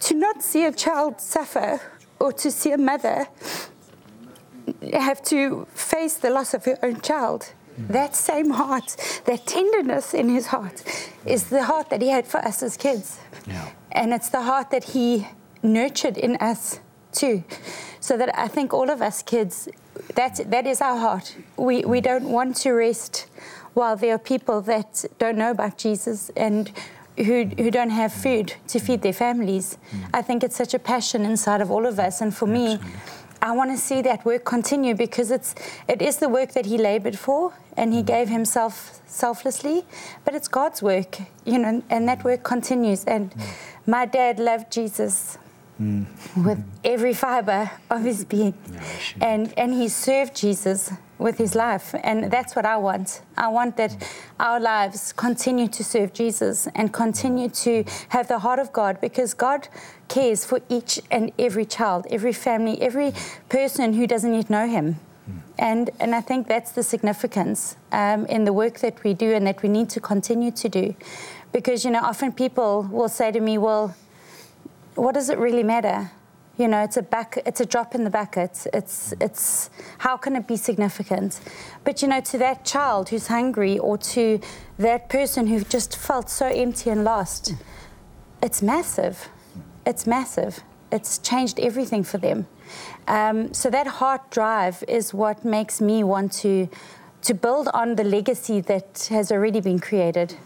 to 0.00 0.14
not 0.14 0.42
see 0.42 0.66
a 0.66 0.72
child 0.72 1.22
suffer 1.22 1.80
or 2.20 2.32
to 2.34 2.50
see 2.50 2.72
a 2.72 2.78
mother 2.78 3.28
have 4.92 5.22
to 5.24 5.66
face 5.74 6.14
the 6.14 6.30
loss 6.30 6.54
of 6.54 6.64
her 6.64 6.78
own 6.82 7.00
child. 7.00 7.52
Mm-hmm. 7.78 7.92
That 7.92 8.14
same 8.14 8.50
heart, 8.50 8.96
that 9.24 9.46
tenderness 9.46 10.14
in 10.14 10.28
his 10.28 10.46
heart, 10.48 10.84
is 11.24 11.48
the 11.48 11.64
heart 11.64 11.88
that 11.90 12.02
he 12.02 12.08
had 12.08 12.26
for 12.26 12.38
us 12.38 12.62
as 12.62 12.76
kids. 12.76 13.18
Yeah. 13.46 13.70
And 13.92 14.12
it's 14.12 14.28
the 14.28 14.42
heart 14.42 14.70
that 14.70 14.84
he 14.84 15.26
nurtured 15.62 16.16
in 16.18 16.36
us 16.36 16.80
too. 17.12 17.44
So 18.00 18.16
that 18.16 18.36
I 18.38 18.48
think 18.48 18.74
all 18.74 18.90
of 18.90 19.00
us 19.00 19.22
kids, 19.22 19.68
that's, 20.14 20.40
that 20.44 20.66
is 20.66 20.80
our 20.80 20.98
heart. 20.98 21.36
We, 21.56 21.84
we 21.84 21.98
mm-hmm. 21.98 22.04
don't 22.04 22.24
want 22.30 22.56
to 22.56 22.72
rest 22.72 23.26
while 23.74 23.96
there 23.96 24.14
are 24.14 24.18
people 24.18 24.60
that 24.62 25.04
don't 25.18 25.38
know 25.38 25.50
about 25.50 25.78
Jesus 25.78 26.30
and 26.36 26.70
who, 27.16 27.44
who 27.44 27.70
don't 27.70 27.90
have 27.90 28.12
food 28.12 28.54
to 28.68 28.78
feed 28.78 29.02
their 29.02 29.12
families. 29.12 29.78
Mm-hmm. 29.92 30.04
I 30.14 30.22
think 30.22 30.42
it's 30.42 30.56
such 30.56 30.74
a 30.74 30.78
passion 30.78 31.24
inside 31.24 31.60
of 31.60 31.70
all 31.70 31.86
of 31.86 31.98
us. 31.98 32.20
And 32.20 32.34
for 32.34 32.46
me, 32.46 32.78
I 33.42 33.50
want 33.50 33.72
to 33.72 33.76
see 33.76 34.02
that 34.02 34.24
work 34.24 34.44
continue 34.44 34.94
because 34.94 35.32
it's 35.32 35.56
it 35.88 36.00
is 36.00 36.18
the 36.18 36.28
work 36.28 36.52
that 36.52 36.64
he 36.64 36.78
labored 36.78 37.18
for 37.18 37.52
and 37.76 37.92
he 37.92 37.98
mm-hmm. 37.98 38.06
gave 38.06 38.28
himself 38.28 39.00
selflessly, 39.06 39.84
but 40.24 40.34
it's 40.34 40.46
God's 40.46 40.80
work, 40.80 41.18
you 41.44 41.58
know, 41.58 41.82
and 41.90 42.08
that 42.08 42.22
work 42.22 42.44
continues. 42.44 43.04
And 43.04 43.32
mm. 43.32 43.42
my 43.86 44.06
dad 44.06 44.38
loved 44.38 44.72
Jesus 44.72 45.38
with 46.36 46.64
every 46.84 47.14
fiber 47.14 47.70
of 47.90 48.02
his 48.02 48.24
being, 48.24 48.54
and 49.20 49.52
and 49.56 49.72
he 49.74 49.88
served 49.88 50.36
Jesus 50.36 50.92
with 51.18 51.38
his 51.38 51.54
life, 51.54 51.94
and 52.02 52.30
that's 52.30 52.54
what 52.54 52.66
I 52.66 52.76
want. 52.76 53.22
I 53.36 53.48
want 53.48 53.76
that 53.76 53.96
our 54.38 54.60
lives 54.60 55.12
continue 55.12 55.68
to 55.68 55.84
serve 55.84 56.12
Jesus 56.12 56.68
and 56.74 56.92
continue 56.92 57.48
to 57.48 57.84
have 58.08 58.28
the 58.28 58.40
heart 58.40 58.58
of 58.58 58.72
God 58.72 59.00
because 59.00 59.34
God 59.34 59.68
cares 60.08 60.44
for 60.44 60.60
each 60.68 61.00
and 61.10 61.32
every 61.38 61.64
child, 61.64 62.06
every 62.10 62.32
family, 62.32 62.80
every 62.82 63.12
person 63.48 63.94
who 63.94 64.06
doesn't 64.06 64.34
yet 64.34 64.50
know 64.50 64.68
Him. 64.68 64.96
And, 65.58 65.90
and 66.00 66.14
I 66.14 66.20
think 66.20 66.48
that's 66.48 66.72
the 66.72 66.82
significance 66.82 67.76
um, 67.92 68.26
in 68.26 68.44
the 68.44 68.52
work 68.52 68.80
that 68.80 69.02
we 69.04 69.14
do 69.14 69.32
and 69.32 69.46
that 69.46 69.62
we 69.62 69.68
need 69.68 69.90
to 69.90 70.00
continue 70.00 70.50
to 70.50 70.68
do. 70.68 70.96
Because, 71.52 71.84
you 71.84 71.90
know, 71.90 72.00
often 72.00 72.32
people 72.32 72.88
will 72.90 73.08
say 73.08 73.30
to 73.30 73.40
me, 73.40 73.58
well, 73.58 73.94
what 74.94 75.14
does 75.14 75.30
it 75.30 75.38
really 75.38 75.62
matter? 75.62 76.10
You 76.58 76.68
know, 76.68 76.82
it's 76.82 76.98
a 76.98 77.02
back, 77.02 77.38
it's 77.46 77.60
a 77.60 77.66
drop 77.66 77.94
in 77.94 78.04
the 78.04 78.10
bucket. 78.10 78.66
It's, 78.74 79.14
it's, 79.20 79.70
how 79.98 80.16
can 80.16 80.36
it 80.36 80.46
be 80.46 80.56
significant? 80.56 81.40
But 81.82 82.02
you 82.02 82.08
know, 82.08 82.20
to 82.20 82.38
that 82.38 82.64
child 82.64 83.08
who's 83.08 83.26
hungry, 83.28 83.78
or 83.78 83.96
to 83.98 84.38
that 84.78 85.08
person 85.08 85.46
who 85.46 85.64
just 85.64 85.96
felt 85.96 86.28
so 86.28 86.46
empty 86.46 86.90
and 86.90 87.04
lost, 87.04 87.54
it's 88.42 88.60
massive. 88.60 89.28
It's 89.86 90.06
massive. 90.06 90.60
It's 90.90 91.18
changed 91.18 91.58
everything 91.58 92.04
for 92.04 92.18
them. 92.18 92.46
Um, 93.08 93.54
so 93.54 93.70
that 93.70 93.86
heart 93.86 94.30
drive 94.30 94.84
is 94.88 95.14
what 95.14 95.44
makes 95.44 95.80
me 95.80 96.04
want 96.04 96.32
to, 96.34 96.68
to 97.22 97.34
build 97.34 97.68
on 97.72 97.94
the 97.96 98.04
legacy 98.04 98.60
that 98.60 99.08
has 99.10 99.32
already 99.32 99.60
been 99.60 99.78
created 99.78 100.36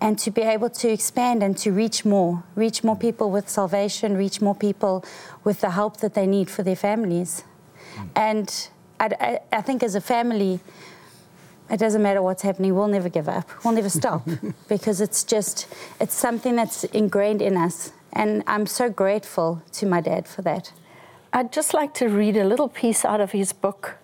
and 0.00 0.18
to 0.18 0.30
be 0.30 0.42
able 0.42 0.70
to 0.70 0.88
expand 0.88 1.42
and 1.42 1.56
to 1.58 1.72
reach 1.72 2.04
more, 2.04 2.42
reach 2.54 2.84
more 2.84 2.96
people 2.96 3.30
with 3.30 3.48
salvation, 3.48 4.16
reach 4.16 4.40
more 4.40 4.54
people 4.54 5.04
with 5.44 5.60
the 5.60 5.70
help 5.70 5.98
that 5.98 6.14
they 6.14 6.26
need 6.26 6.50
for 6.50 6.62
their 6.62 6.76
families. 6.76 7.44
And 8.14 8.68
I, 9.00 9.10
I, 9.20 9.40
I 9.52 9.60
think 9.60 9.82
as 9.82 9.94
a 9.94 10.00
family, 10.00 10.60
it 11.70 11.78
doesn't 11.78 12.02
matter 12.02 12.20
what's 12.22 12.42
happening, 12.42 12.74
we'll 12.74 12.88
never 12.88 13.08
give 13.08 13.28
up. 13.28 13.48
We'll 13.64 13.74
never 13.74 13.88
stop 13.88 14.28
because 14.68 15.00
it's 15.00 15.24
just, 15.24 15.66
it's 16.00 16.14
something 16.14 16.56
that's 16.56 16.84
ingrained 16.84 17.40
in 17.40 17.56
us. 17.56 17.92
And 18.12 18.42
I'm 18.46 18.66
so 18.66 18.90
grateful 18.90 19.62
to 19.72 19.86
my 19.86 20.00
dad 20.00 20.28
for 20.28 20.42
that. 20.42 20.72
I'd 21.32 21.52
just 21.52 21.74
like 21.74 21.94
to 21.94 22.08
read 22.08 22.36
a 22.36 22.44
little 22.44 22.68
piece 22.68 23.04
out 23.04 23.20
of 23.20 23.32
his 23.32 23.52
book 23.52 23.96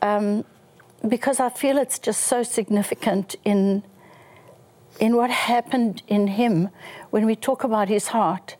um, 0.00 0.44
because 1.06 1.38
I 1.38 1.50
feel 1.50 1.76
it's 1.76 1.98
just 1.98 2.22
so 2.22 2.42
significant 2.42 3.36
in, 3.44 3.82
in 4.98 5.16
what 5.16 5.30
happened 5.30 6.02
in 6.08 6.28
him 6.28 6.70
when 7.10 7.26
we 7.26 7.36
talk 7.36 7.64
about 7.64 7.88
his 7.88 8.08
heart. 8.08 8.56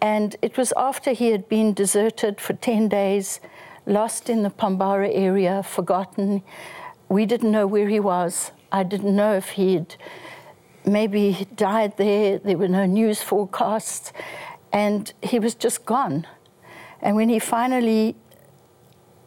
And 0.00 0.36
it 0.42 0.56
was 0.56 0.72
after 0.76 1.12
he 1.12 1.30
had 1.30 1.48
been 1.48 1.74
deserted 1.74 2.40
for 2.40 2.54
10 2.54 2.88
days, 2.88 3.40
lost 3.86 4.30
in 4.30 4.42
the 4.42 4.50
Pambara 4.50 5.10
area, 5.12 5.62
forgotten. 5.62 6.42
We 7.08 7.26
didn't 7.26 7.50
know 7.50 7.66
where 7.66 7.88
he 7.88 8.00
was. 8.00 8.52
I 8.72 8.82
didn't 8.82 9.14
know 9.14 9.34
if 9.34 9.50
he'd 9.50 9.96
maybe 10.86 11.46
died 11.54 11.96
there. 11.96 12.38
There 12.38 12.56
were 12.56 12.68
no 12.68 12.86
news 12.86 13.22
forecasts. 13.22 14.12
And 14.72 15.12
he 15.22 15.38
was 15.38 15.54
just 15.54 15.84
gone. 15.84 16.26
And 17.02 17.16
when 17.16 17.28
he 17.28 17.38
finally 17.38 18.16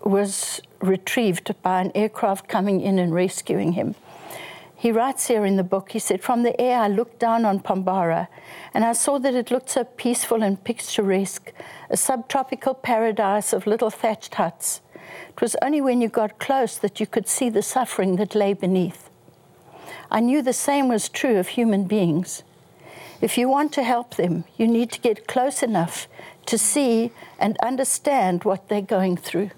was 0.04 0.62
retrieved 0.80 1.54
by 1.62 1.82
an 1.82 1.92
aircraft 1.96 2.48
coming 2.48 2.82
in 2.82 3.00
and 3.00 3.14
rescuing 3.14 3.74
him, 3.74 3.96
he 4.84 4.92
writes 4.92 5.28
here 5.28 5.46
in 5.46 5.56
the 5.56 5.64
book, 5.64 5.94
he 5.94 6.00
said, 6.00 6.22
From 6.22 6.44
the 6.44 6.60
air 6.60 6.82
I 6.82 6.90
looked 6.90 7.18
down 7.18 7.46
on 7.46 7.62
Pambara 7.62 8.28
and 8.74 8.84
I 8.84 8.92
saw 8.92 9.18
that 9.18 9.34
it 9.34 9.50
looked 9.50 9.70
so 9.70 9.86
peaceful 9.86 10.44
and 10.44 10.62
picturesque, 10.62 11.54
a 11.90 11.96
subtropical 11.96 12.74
paradise 12.74 13.54
of 13.54 13.66
little 13.66 13.90
thatched 13.90 14.36
huts. 14.36 14.82
It 15.30 15.40
was 15.40 15.56
only 15.62 15.80
when 15.80 16.02
you 16.02 16.10
got 16.10 16.38
close 16.38 16.78
that 16.80 17.00
you 17.00 17.08
could 17.08 17.30
see 17.30 17.50
the 17.50 17.62
suffering 17.62 18.18
that 18.18 18.36
lay 18.36 18.52
beneath. 18.52 19.10
I 20.12 20.20
knew 20.20 20.42
the 20.42 20.52
same 20.52 20.90
was 20.90 21.08
true 21.08 21.38
of 21.38 21.48
human 21.48 21.86
beings. 21.86 22.44
If 23.22 23.38
you 23.38 23.48
want 23.48 23.72
to 23.76 23.84
help 23.84 24.16
them, 24.16 24.44
you 24.58 24.68
need 24.68 24.92
to 24.92 25.00
get 25.00 25.30
close 25.30 25.64
enough 25.64 26.10
to 26.48 26.58
see 26.58 27.14
and 27.40 27.58
understand 27.60 28.44
what 28.44 28.68
they're 28.68 28.82
going 28.82 29.16
through. 29.16 29.52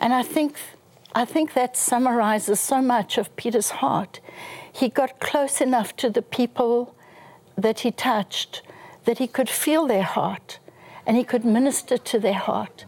And 0.00 0.14
I 0.14 0.22
think, 0.22 0.56
I 1.14 1.24
think 1.24 1.54
that 1.54 1.76
summarizes 1.76 2.58
so 2.58 2.82
much 2.82 3.18
of 3.18 3.34
Peter's 3.36 3.70
heart. 3.70 4.20
He 4.72 4.88
got 4.88 5.20
close 5.20 5.60
enough 5.60 5.94
to 5.96 6.10
the 6.10 6.22
people 6.22 6.96
that 7.56 7.80
he 7.80 7.92
touched 7.92 8.62
that 9.04 9.18
he 9.18 9.28
could 9.28 9.48
feel 9.48 9.86
their 9.86 10.02
heart 10.02 10.58
and 11.06 11.16
he 11.16 11.22
could 11.24 11.44
minister 11.44 11.96
to 11.98 12.18
their 12.18 12.34
heart. 12.34 12.84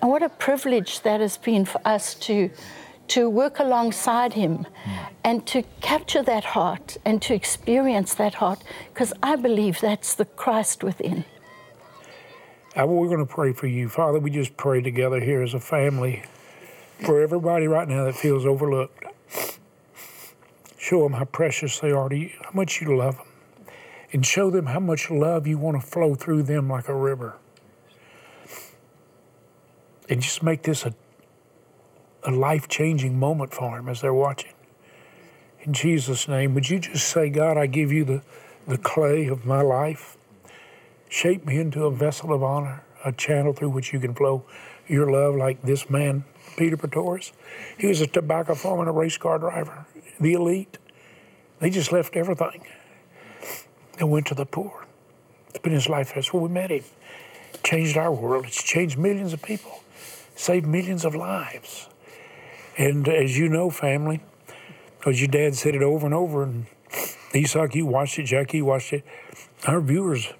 And 0.00 0.10
what 0.10 0.22
a 0.22 0.28
privilege 0.28 1.02
that 1.02 1.20
has 1.20 1.36
been 1.36 1.64
for 1.64 1.80
us 1.84 2.14
to, 2.14 2.50
to 3.08 3.28
work 3.28 3.58
alongside 3.58 4.32
him 4.32 4.66
and 5.24 5.44
to 5.48 5.64
capture 5.80 6.22
that 6.22 6.44
heart 6.44 6.96
and 7.04 7.20
to 7.22 7.34
experience 7.34 8.14
that 8.14 8.34
heart, 8.34 8.62
because 8.94 9.12
I 9.22 9.36
believe 9.36 9.80
that's 9.80 10.14
the 10.14 10.24
Christ 10.24 10.84
within. 10.84 11.24
Uh, 12.78 12.86
we're 12.86 13.08
going 13.08 13.18
to 13.18 13.26
pray 13.26 13.52
for 13.52 13.66
you. 13.66 13.88
Father, 13.88 14.20
we 14.20 14.30
just 14.30 14.56
pray 14.56 14.80
together 14.80 15.20
here 15.20 15.42
as 15.42 15.52
a 15.52 15.60
family 15.60 16.22
for 16.98 17.20
everybody 17.22 17.68
right 17.68 17.88
now 17.88 18.04
that 18.04 18.16
feels 18.16 18.44
overlooked. 18.44 19.04
Show 20.76 21.02
them 21.02 21.12
how 21.12 21.24
precious 21.24 21.78
they 21.80 21.90
are 21.90 22.08
to 22.08 22.16
you, 22.16 22.30
how 22.42 22.50
much 22.52 22.80
you 22.80 22.96
love 22.96 23.16
them, 23.18 23.26
and 24.12 24.24
show 24.24 24.50
them 24.50 24.66
how 24.66 24.80
much 24.80 25.10
love 25.10 25.46
you 25.46 25.58
want 25.58 25.80
to 25.80 25.86
flow 25.86 26.14
through 26.14 26.44
them 26.44 26.68
like 26.68 26.88
a 26.88 26.94
river. 26.94 27.36
And 30.08 30.22
just 30.22 30.42
make 30.42 30.62
this 30.62 30.86
a, 30.86 30.94
a 32.24 32.30
life 32.30 32.68
changing 32.68 33.18
moment 33.18 33.52
for 33.52 33.76
them 33.76 33.88
as 33.88 34.00
they're 34.00 34.14
watching. 34.14 34.52
In 35.60 35.74
Jesus' 35.74 36.26
name, 36.26 36.54
would 36.54 36.70
you 36.70 36.78
just 36.78 37.08
say, 37.08 37.28
God, 37.28 37.58
I 37.58 37.66
give 37.66 37.92
you 37.92 38.04
the, 38.04 38.22
the 38.66 38.78
clay 38.78 39.26
of 39.26 39.44
my 39.44 39.60
life? 39.60 40.16
Shape 41.10 41.44
me 41.44 41.58
into 41.58 41.84
a 41.84 41.90
vessel 41.90 42.32
of 42.32 42.42
honor, 42.42 42.84
a 43.04 43.12
channel 43.12 43.52
through 43.52 43.70
which 43.70 43.92
you 43.92 44.00
can 44.00 44.14
flow 44.14 44.44
your 44.88 45.10
love 45.10 45.36
like 45.36 45.62
this 45.62 45.88
man, 45.90 46.24
Peter 46.56 46.76
Pretorius. 46.76 47.32
He 47.78 47.86
was 47.86 48.00
a 48.00 48.06
tobacco 48.06 48.54
farmer 48.54 48.82
and 48.82 48.88
a 48.88 48.92
race 48.92 49.16
car 49.16 49.38
driver, 49.38 49.86
the 50.20 50.32
elite. 50.32 50.78
They 51.60 51.70
just 51.70 51.92
left 51.92 52.16
everything 52.16 52.64
and 53.98 54.10
went 54.10 54.26
to 54.26 54.34
the 54.34 54.46
poor. 54.46 54.86
It's 55.50 55.58
been 55.58 55.72
his 55.72 55.88
life. 55.88 56.12
That's 56.14 56.32
where 56.32 56.42
we 56.42 56.48
met 56.48 56.70
him. 56.70 56.84
Changed 57.64 57.96
our 57.96 58.12
world. 58.12 58.46
It's 58.46 58.62
changed 58.62 58.98
millions 58.98 59.32
of 59.32 59.42
people, 59.42 59.82
saved 60.36 60.66
millions 60.66 61.04
of 61.04 61.14
lives. 61.14 61.88
And 62.76 63.08
as 63.08 63.36
you 63.36 63.48
know, 63.48 63.70
family, 63.70 64.20
because 64.98 65.20
your 65.20 65.28
dad 65.28 65.56
said 65.56 65.74
it 65.74 65.82
over 65.82 66.06
and 66.06 66.14
over, 66.14 66.44
and 66.44 66.66
Isak, 67.34 67.74
you 67.74 67.86
watched 67.86 68.18
it, 68.18 68.24
Jackie, 68.24 68.62
watched 68.62 68.92
it. 68.92 69.04
Our 69.66 69.80
viewers 69.80 70.32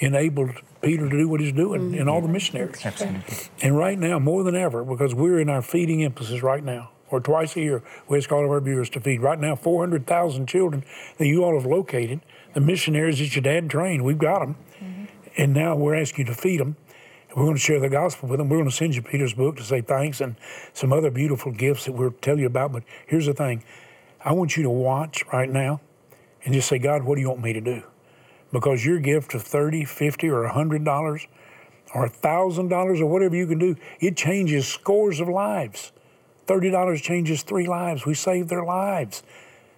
enabled 0.00 0.50
Peter 0.80 1.08
to 1.08 1.16
do 1.16 1.28
what 1.28 1.40
he's 1.40 1.52
doing 1.52 1.96
and 1.98 2.08
all 2.08 2.20
the 2.20 2.24
mm-hmm. 2.24 2.32
missionaries. 2.32 2.84
Absolutely. 2.84 3.36
And 3.62 3.76
right 3.76 3.98
now, 3.98 4.18
more 4.18 4.42
than 4.42 4.56
ever, 4.56 4.82
because 4.82 5.14
we're 5.14 5.38
in 5.40 5.48
our 5.48 5.62
feeding 5.62 6.02
emphasis 6.02 6.42
right 6.42 6.64
now, 6.64 6.90
or 7.10 7.20
twice 7.20 7.56
a 7.56 7.60
year, 7.60 7.82
we 8.08 8.18
ask 8.18 8.30
all 8.32 8.44
of 8.44 8.50
our 8.50 8.60
viewers 8.60 8.88
to 8.90 9.00
feed. 9.00 9.20
Right 9.20 9.38
now, 9.38 9.56
400,000 9.56 10.46
children 10.46 10.84
that 11.18 11.26
you 11.26 11.44
all 11.44 11.54
have 11.54 11.66
located, 11.66 12.20
the 12.54 12.60
missionaries 12.60 13.18
that 13.18 13.34
your 13.34 13.42
dad 13.42 13.68
trained, 13.68 14.04
we've 14.04 14.18
got 14.18 14.40
them. 14.40 14.56
Mm-hmm. 14.80 15.04
And 15.36 15.54
now 15.54 15.76
we're 15.76 15.96
asking 15.96 16.26
you 16.26 16.32
to 16.32 16.40
feed 16.40 16.60
them. 16.60 16.76
And 17.28 17.36
we're 17.36 17.44
going 17.44 17.56
to 17.56 17.60
share 17.60 17.80
the 17.80 17.88
gospel 17.88 18.28
with 18.28 18.38
them. 18.38 18.48
We're 18.48 18.58
going 18.58 18.70
to 18.70 18.74
send 18.74 18.94
you 18.94 19.02
Peter's 19.02 19.34
book 19.34 19.56
to 19.56 19.62
say 19.62 19.80
thanks 19.80 20.20
and 20.20 20.36
some 20.72 20.92
other 20.92 21.10
beautiful 21.10 21.52
gifts 21.52 21.84
that 21.84 21.92
we'll 21.92 22.12
tell 22.12 22.38
you 22.38 22.46
about. 22.46 22.72
But 22.72 22.84
here's 23.06 23.26
the 23.26 23.34
thing 23.34 23.64
I 24.24 24.32
want 24.32 24.56
you 24.56 24.62
to 24.62 24.70
watch 24.70 25.24
right 25.32 25.50
now 25.50 25.80
and 26.44 26.54
just 26.54 26.68
say, 26.68 26.78
God, 26.78 27.02
what 27.02 27.16
do 27.16 27.20
you 27.20 27.28
want 27.28 27.42
me 27.42 27.52
to 27.52 27.60
do? 27.60 27.82
Because 28.52 28.84
your 28.84 28.98
gift 28.98 29.34
of 29.34 29.42
30 29.42 29.84
50 29.84 30.28
or 30.28 30.48
$100 30.48 31.26
or 31.94 32.08
$1,000 32.08 33.00
or 33.00 33.06
whatever 33.06 33.36
you 33.36 33.46
can 33.46 33.58
do, 33.58 33.76
it 34.00 34.16
changes 34.16 34.66
scores 34.66 35.20
of 35.20 35.28
lives. 35.28 35.92
$30 36.46 37.00
changes 37.00 37.42
three 37.42 37.68
lives. 37.68 38.04
We 38.04 38.14
save 38.14 38.48
their 38.48 38.64
lives. 38.64 39.22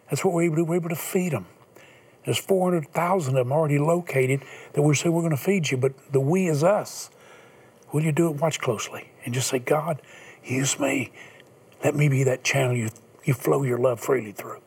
That's 0.09 0.25
what 0.25 0.33
we're 0.33 0.45
able 0.45 0.57
to. 0.57 0.65
We're 0.65 0.77
able 0.77 0.89
to 0.89 0.97
feed 0.97 1.33
them. 1.33 1.47
There's 2.25 2.39
400,000 2.39 3.37
of 3.37 3.47
them 3.47 3.53
already 3.53 3.79
located 3.79 4.43
that 4.75 4.83
we 4.83 4.95
say 4.95 5.09
we're 5.09 5.23
going 5.23 5.33
to 5.33 5.37
feed 5.37 5.71
you, 5.71 5.77
but 5.77 5.93
the 6.13 6.21
we 6.21 6.47
is 6.47 6.63
us. 6.63 7.11
Will 7.93 8.03
you 8.03 8.13
do 8.13 8.29
it? 8.29 8.41
Watch 8.41 8.61
closely 8.61 9.11
and 9.25 9.35
just 9.35 9.49
say, 9.49 9.59
God, 9.59 10.01
use 10.45 10.79
me. 10.79 11.13
Let 11.85 11.95
me 11.95 12.09
be 12.09 12.25
that 12.25 12.45
channel 12.45 12.77
you, 12.77 12.91
you 13.25 13.35
flow 13.35 13.65
your 13.65 13.79
love 13.79 14.01
freely 14.01 14.33
through. 14.33 14.61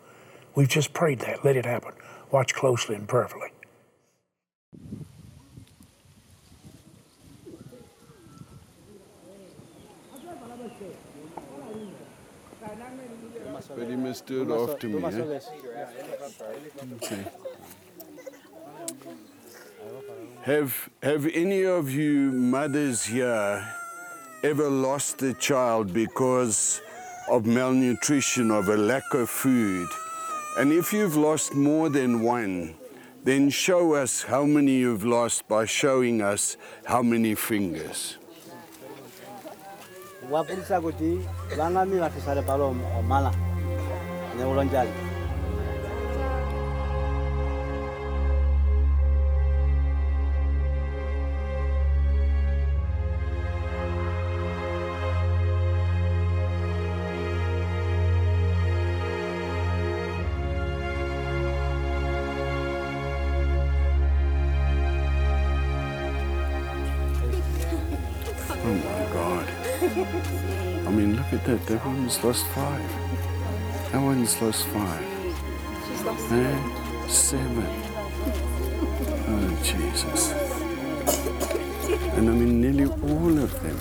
We've 0.53 0.67
just 0.67 0.93
prayed 0.93 1.19
that. 1.19 1.43
Let 1.43 1.55
it 1.55 1.65
happen. 1.65 1.93
Watch 2.31 2.53
closely 2.53 2.95
and 2.95 3.07
prayerfully. 3.07 3.49
But 13.75 13.89
you 13.89 13.97
must 13.97 14.25
do 14.25 14.41
it 14.43 14.71
after 14.71 14.87
me. 14.87 15.03
Eh? 15.03 15.39
Okay. 16.95 17.25
Have 20.43 20.89
Have 21.01 21.27
any 21.33 21.65
of 21.65 21.91
you 21.91 22.31
mothers 22.31 23.05
here 23.05 23.67
ever 24.43 24.69
lost 24.69 25.21
a 25.23 25.33
child 25.33 25.93
because 25.93 26.81
of 27.29 27.45
malnutrition, 27.45 28.51
of 28.51 28.69
a 28.69 28.77
lack 28.77 29.13
of 29.13 29.29
food? 29.29 29.87
And 30.57 30.71
if 30.71 30.93
you've 30.93 31.15
lost 31.15 31.53
more 31.55 31.89
than 31.89 32.21
one, 32.21 32.75
then 33.25 33.49
show 33.49 33.95
us 33.95 34.21
how 34.21 34.45
many 34.45 34.73
you've 34.73 35.03
lost 35.03 35.47
by 35.47 35.65
showing 35.65 36.21
us 36.21 36.57
how 36.85 37.01
many 37.01 37.33
fingers. 37.33 38.17
One's 72.05 72.23
lost 72.23 72.45
five. 72.49 72.89
That 73.91 73.99
one's 73.99 74.39
lost 74.39 74.63
five. 74.67 75.03
And 76.31 77.09
seven. 77.09 77.65
Oh, 79.27 79.59
Jesus. 79.63 80.31
And 82.13 82.29
I 82.29 82.33
mean, 82.33 82.61
nearly 82.61 82.85
all 82.85 83.39
of 83.39 83.59
them. 83.63 83.79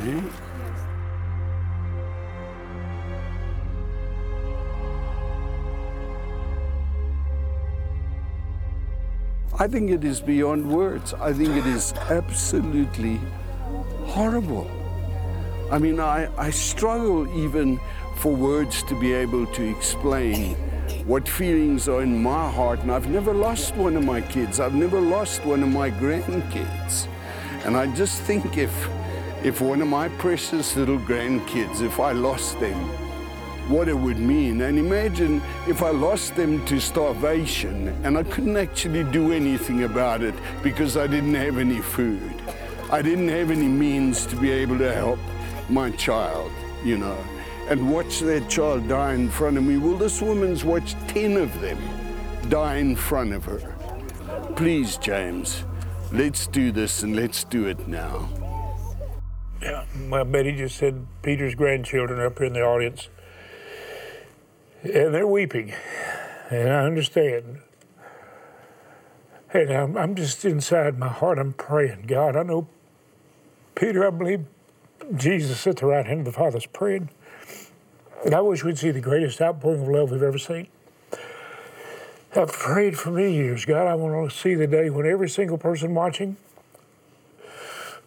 Eh? 0.00 0.22
I 9.58 9.68
think 9.68 9.90
it 9.90 10.04
is 10.04 10.22
beyond 10.22 10.72
words. 10.72 11.12
I 11.12 11.34
think 11.34 11.50
it 11.50 11.66
is 11.66 11.92
absolutely 11.92 13.20
horrible. 14.06 14.77
I 15.70 15.78
mean, 15.78 16.00
I, 16.00 16.30
I 16.38 16.48
struggle 16.48 17.28
even 17.38 17.78
for 18.16 18.34
words 18.34 18.82
to 18.84 18.98
be 18.98 19.12
able 19.12 19.44
to 19.48 19.62
explain 19.68 20.54
what 21.06 21.28
feelings 21.28 21.88
are 21.88 22.02
in 22.02 22.22
my 22.22 22.50
heart. 22.50 22.80
And 22.80 22.90
I've 22.90 23.10
never 23.10 23.34
lost 23.34 23.76
one 23.76 23.94
of 23.94 24.02
my 24.02 24.22
kids. 24.22 24.60
I've 24.60 24.74
never 24.74 24.98
lost 24.98 25.44
one 25.44 25.62
of 25.62 25.68
my 25.68 25.90
grandkids. 25.90 27.06
And 27.66 27.76
I 27.76 27.94
just 27.94 28.22
think 28.22 28.56
if, 28.56 28.72
if 29.44 29.60
one 29.60 29.82
of 29.82 29.88
my 29.88 30.08
precious 30.08 30.74
little 30.74 30.98
grandkids, 30.98 31.82
if 31.82 32.00
I 32.00 32.12
lost 32.12 32.58
them, 32.60 32.78
what 33.68 33.88
it 33.88 33.96
would 33.96 34.18
mean. 34.18 34.62
And 34.62 34.78
imagine 34.78 35.42
if 35.66 35.82
I 35.82 35.90
lost 35.90 36.34
them 36.34 36.64
to 36.64 36.80
starvation 36.80 37.88
and 38.04 38.16
I 38.16 38.22
couldn't 38.22 38.56
actually 38.56 39.04
do 39.04 39.32
anything 39.32 39.84
about 39.84 40.22
it 40.22 40.34
because 40.62 40.96
I 40.96 41.06
didn't 41.06 41.34
have 41.34 41.58
any 41.58 41.82
food. 41.82 42.42
I 42.90 43.02
didn't 43.02 43.28
have 43.28 43.50
any 43.50 43.68
means 43.68 44.24
to 44.28 44.36
be 44.36 44.50
able 44.50 44.78
to 44.78 44.94
help 44.94 45.18
my 45.68 45.90
child, 45.92 46.50
you 46.84 46.98
know, 46.98 47.18
and 47.68 47.92
watch 47.92 48.20
that 48.20 48.48
child 48.48 48.88
die 48.88 49.14
in 49.14 49.28
front 49.28 49.56
of 49.56 49.64
me. 49.64 49.76
Well, 49.76 49.96
this 49.96 50.22
woman's 50.22 50.64
watched 50.64 50.96
10 51.08 51.36
of 51.36 51.60
them 51.60 51.78
die 52.48 52.76
in 52.76 52.96
front 52.96 53.32
of 53.32 53.44
her. 53.44 53.74
Please, 54.56 54.96
James, 54.96 55.64
let's 56.12 56.46
do 56.46 56.72
this 56.72 57.02
and 57.02 57.14
let's 57.14 57.44
do 57.44 57.66
it 57.66 57.86
now. 57.86 58.28
Yeah, 59.60 59.84
well, 60.08 60.24
Betty 60.24 60.56
just 60.56 60.76
said 60.76 61.06
Peter's 61.22 61.54
grandchildren 61.54 62.20
are 62.20 62.26
up 62.26 62.38
here 62.38 62.46
in 62.46 62.52
the 62.52 62.62
audience. 62.62 63.08
And 64.82 65.12
they're 65.12 65.26
weeping. 65.26 65.74
And 66.50 66.70
I 66.70 66.84
understand. 66.84 67.58
And 69.52 69.70
I'm, 69.70 69.96
I'm 69.96 70.14
just 70.14 70.44
inside 70.44 70.98
my 70.98 71.08
heart, 71.08 71.38
I'm 71.38 71.54
praying, 71.54 72.04
God, 72.06 72.36
I 72.36 72.42
know 72.42 72.68
Peter, 73.74 74.06
I 74.06 74.10
believe 74.10 74.44
Jesus 75.16 75.66
at 75.66 75.76
the 75.76 75.86
right 75.86 76.06
hand 76.06 76.20
of 76.20 76.26
the 76.26 76.32
Father's 76.32 76.66
praying. 76.66 77.10
And 78.24 78.34
I 78.34 78.40
wish 78.40 78.64
we'd 78.64 78.78
see 78.78 78.90
the 78.90 79.00
greatest 79.00 79.40
outpouring 79.40 79.82
of 79.82 79.88
love 79.88 80.10
we've 80.10 80.22
ever 80.22 80.38
seen. 80.38 80.68
I've 82.36 82.52
prayed 82.52 82.98
for 82.98 83.10
many 83.10 83.34
years, 83.34 83.64
God, 83.64 83.86
I 83.86 83.94
want 83.94 84.30
to 84.30 84.36
see 84.36 84.54
the 84.54 84.66
day 84.66 84.90
when 84.90 85.06
every 85.06 85.28
single 85.28 85.56
person 85.56 85.94
watching 85.94 86.36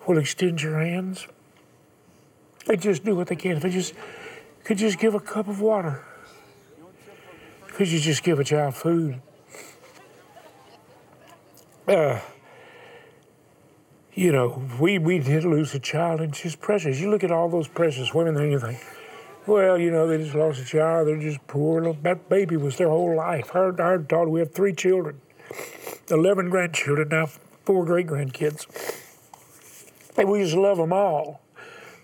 will 0.08 0.20
extend 0.20 0.62
your 0.62 0.80
hands 0.80 1.28
and 2.68 2.80
just 2.80 3.04
do 3.04 3.16
what 3.16 3.28
they 3.28 3.36
can. 3.36 3.54
If 3.54 3.64
they 3.64 3.72
just 3.72 3.94
could 4.64 4.78
just 4.78 5.00
give 5.00 5.16
a 5.16 5.20
cup 5.20 5.48
of 5.48 5.60
water, 5.60 6.04
could 7.70 7.88
you 7.88 8.00
just 8.00 8.24
give 8.24 8.40
a 8.40 8.44
child 8.44 8.76
food? 8.76 9.22
Uh, 11.88 12.20
you 14.14 14.32
know, 14.32 14.62
we, 14.80 14.98
we 14.98 15.20
did 15.20 15.46
lose 15.46 15.74
a 15.74 15.80
child, 15.80 16.22
and 16.22 16.36
she's 16.36 16.56
precious. 16.56 17.00
You 17.00 17.10
look 17.10 17.24
at 17.24 17.32
all 17.32 17.50
those 17.50 17.68
precious 17.68 18.14
women, 18.14 18.36
and 18.38 18.52
you 18.52 18.60
think, 18.60 18.80
well, 19.48 19.78
you 19.80 19.90
know, 19.90 20.08
they 20.08 20.18
just 20.18 20.36
lost 20.36 20.62
a 20.62 20.66
child. 20.66 21.08
They're 21.08 21.18
just 21.18 21.46
poor. 21.48 21.94
That 21.94 22.30
baby 22.30 22.58
was 22.58 22.78
their 22.78 22.90
whole 22.90 23.16
life. 23.16 23.56
Our, 23.56 23.80
our 23.82 23.98
daughter, 23.98 24.30
we 24.30 24.40
have 24.42 24.52
three 24.52 24.74
children, 24.74 25.22
11 26.10 26.50
grandchildren, 26.50 27.10
now 27.10 27.28
four 27.66 27.86
great 27.86 28.08
grandkids. 28.08 28.68
And 30.18 30.30
we 30.30 30.44
just 30.44 30.56
love 30.56 30.78
them 30.78 30.92
all. 30.92 31.42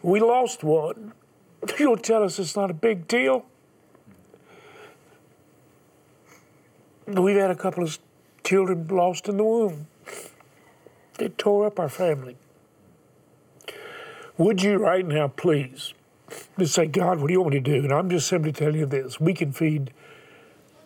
We 0.01 0.19
lost 0.21 0.63
one. 0.63 1.13
You'll 1.79 1.97
tell 1.97 2.23
us 2.23 2.39
it's 2.39 2.55
not 2.55 2.71
a 2.71 2.73
big 2.73 3.07
deal. 3.07 3.45
We've 7.05 7.37
had 7.37 7.51
a 7.51 7.55
couple 7.55 7.83
of 7.83 7.99
children 8.43 8.87
lost 8.87 9.27
in 9.27 9.37
the 9.37 9.43
womb. 9.43 9.87
It 11.19 11.37
tore 11.37 11.65
up 11.65 11.79
our 11.79 11.89
family. 11.89 12.37
Would 14.37 14.61
you 14.61 14.77
right 14.77 15.05
now, 15.05 15.29
please, 15.29 15.93
just 16.59 16.75
say, 16.75 16.85
God, 16.85 17.19
what 17.19 17.27
do 17.27 17.33
you 17.33 17.41
want 17.41 17.53
me 17.53 17.59
to 17.59 17.63
do? 17.63 17.83
And 17.83 17.91
I'm 17.91 18.09
just 18.09 18.27
simply 18.27 18.51
telling 18.51 18.75
you 18.75 18.85
this. 18.85 19.19
We 19.19 19.33
can 19.33 19.51
feed 19.51 19.91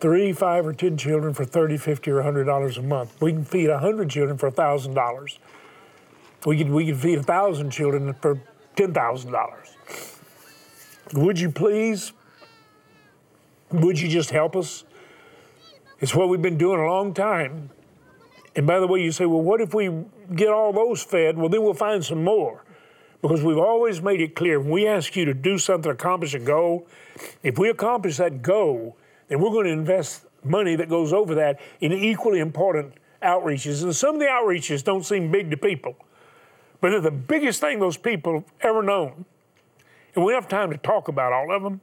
three, 0.00 0.32
five, 0.32 0.66
or 0.66 0.72
10 0.72 0.96
children 0.96 1.34
for 1.34 1.44
30, 1.44 1.76
50, 1.76 2.10
or 2.10 2.22
$100 2.22 2.78
a 2.78 2.82
month. 2.82 3.20
We 3.20 3.32
can 3.32 3.44
feed 3.44 3.68
100 3.68 4.08
children 4.08 4.38
for 4.38 4.50
$1,000. 4.50 5.38
We 6.46 6.56
can, 6.56 6.72
we 6.72 6.86
can 6.86 6.96
feed 6.96 7.16
1,000 7.16 7.70
children 7.70 8.14
for 8.14 8.40
$10,000. 8.76 10.12
Would 11.14 11.38
you 11.38 11.50
please? 11.50 12.12
Would 13.70 14.00
you 14.00 14.08
just 14.08 14.30
help 14.30 14.56
us? 14.56 14.84
It's 16.00 16.14
what 16.14 16.28
we've 16.28 16.42
been 16.42 16.58
doing 16.58 16.80
a 16.80 16.86
long 16.86 17.12
time. 17.12 17.70
And 18.54 18.66
by 18.66 18.80
the 18.80 18.86
way, 18.86 19.00
you 19.00 19.12
say, 19.12 19.24
well, 19.24 19.40
what 19.40 19.60
if 19.60 19.72
we 19.74 19.90
get 20.34 20.48
all 20.48 20.72
those 20.72 21.02
fed? 21.02 21.36
Well, 21.36 21.48
then 21.48 21.62
we'll 21.62 21.74
find 21.74 22.04
some 22.04 22.22
more. 22.22 22.64
Because 23.22 23.42
we've 23.42 23.58
always 23.58 24.02
made 24.02 24.20
it 24.20 24.34
clear 24.34 24.58
when 24.60 24.70
we 24.70 24.86
ask 24.86 25.14
you 25.14 25.24
to 25.24 25.34
do 25.34 25.56
something, 25.56 25.90
accomplish 25.90 26.34
a 26.34 26.40
goal, 26.40 26.86
if 27.42 27.56
we 27.56 27.70
accomplish 27.70 28.16
that 28.16 28.42
goal, 28.42 28.96
then 29.28 29.40
we're 29.40 29.50
going 29.50 29.66
to 29.66 29.72
invest 29.72 30.26
money 30.44 30.74
that 30.76 30.88
goes 30.88 31.12
over 31.12 31.36
that 31.36 31.60
in 31.80 31.92
equally 31.92 32.40
important 32.40 32.94
outreaches. 33.22 33.84
And 33.84 33.94
some 33.94 34.16
of 34.16 34.20
the 34.20 34.26
outreaches 34.26 34.82
don't 34.82 35.06
seem 35.06 35.30
big 35.30 35.50
to 35.50 35.56
people, 35.56 35.94
but 36.80 36.90
they're 36.90 37.00
the 37.00 37.10
biggest 37.12 37.60
thing 37.60 37.78
those 37.78 37.96
people 37.96 38.34
have 38.34 38.44
ever 38.60 38.82
known. 38.82 39.24
And 40.14 40.24
we 40.24 40.32
don't 40.32 40.42
have 40.42 40.50
time 40.50 40.70
to 40.72 40.76
talk 40.76 41.08
about 41.08 41.32
all 41.32 41.54
of 41.54 41.62
them, 41.62 41.80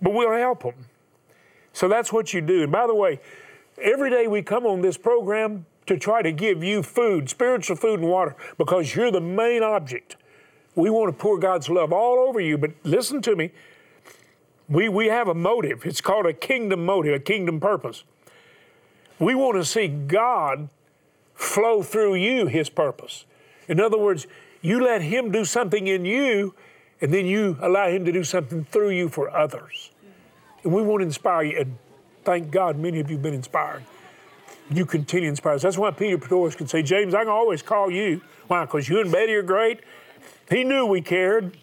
but 0.00 0.12
we'll 0.12 0.36
help 0.36 0.64
them. 0.64 0.74
So 1.72 1.88
that's 1.88 2.12
what 2.12 2.34
you 2.34 2.40
do. 2.40 2.64
And 2.64 2.72
by 2.72 2.86
the 2.86 2.94
way, 2.94 3.20
every 3.80 4.10
day 4.10 4.26
we 4.26 4.42
come 4.42 4.66
on 4.66 4.82
this 4.82 4.98
program 4.98 5.64
to 5.86 5.96
try 5.98 6.22
to 6.22 6.32
give 6.32 6.62
you 6.62 6.82
food, 6.82 7.28
spiritual 7.28 7.76
food 7.76 8.00
and 8.00 8.08
water, 8.08 8.36
because 8.58 8.94
you're 8.94 9.10
the 9.10 9.20
main 9.20 9.62
object. 9.62 10.16
We 10.74 10.90
want 10.90 11.12
to 11.12 11.20
pour 11.20 11.38
God's 11.38 11.68
love 11.68 11.92
all 11.92 12.18
over 12.18 12.40
you, 12.40 12.56
but 12.56 12.70
listen 12.82 13.20
to 13.22 13.36
me. 13.36 13.50
We, 14.68 14.88
we 14.88 15.08
have 15.08 15.28
a 15.28 15.34
motive. 15.34 15.84
It's 15.84 16.00
called 16.00 16.26
a 16.26 16.32
kingdom 16.32 16.86
motive, 16.86 17.14
a 17.14 17.18
kingdom 17.18 17.60
purpose. 17.60 18.04
We 19.18 19.34
want 19.34 19.56
to 19.56 19.64
see 19.64 19.88
God 19.88 20.68
flow 21.34 21.82
through 21.82 22.14
you 22.14 22.46
His 22.46 22.70
purpose. 22.70 23.24
In 23.68 23.80
other 23.80 23.98
words, 23.98 24.26
you 24.62 24.82
let 24.82 25.02
Him 25.02 25.30
do 25.30 25.44
something 25.44 25.86
in 25.86 26.04
you, 26.04 26.54
and 27.00 27.12
then 27.12 27.26
you 27.26 27.58
allow 27.60 27.88
Him 27.88 28.04
to 28.04 28.12
do 28.12 28.24
something 28.24 28.64
through 28.64 28.90
you 28.90 29.08
for 29.08 29.30
others. 29.30 29.90
And 30.62 30.72
we 30.72 30.82
want 30.82 31.00
to 31.00 31.06
inspire 31.06 31.42
you. 31.42 31.58
And 31.58 31.76
thank 32.24 32.50
God 32.50 32.78
many 32.78 33.00
of 33.00 33.10
you 33.10 33.16
have 33.16 33.22
been 33.22 33.34
inspired. 33.34 33.82
You 34.72 34.86
continue 34.86 35.28
inspire 35.28 35.54
us. 35.54 35.62
That's 35.62 35.76
why 35.76 35.90
Peter 35.90 36.16
Pretorius 36.18 36.54
can 36.54 36.66
say, 36.66 36.82
James, 36.82 37.14
I 37.14 37.20
can 37.20 37.28
always 37.28 37.62
call 37.62 37.90
you. 37.90 38.20
Why? 38.46 38.64
Because 38.64 38.88
you 38.88 39.00
and 39.00 39.12
Betty 39.12 39.34
are 39.34 39.42
great. 39.42 39.80
He 40.48 40.64
knew 40.64 40.86
we 40.86 41.00
cared. 41.00 41.56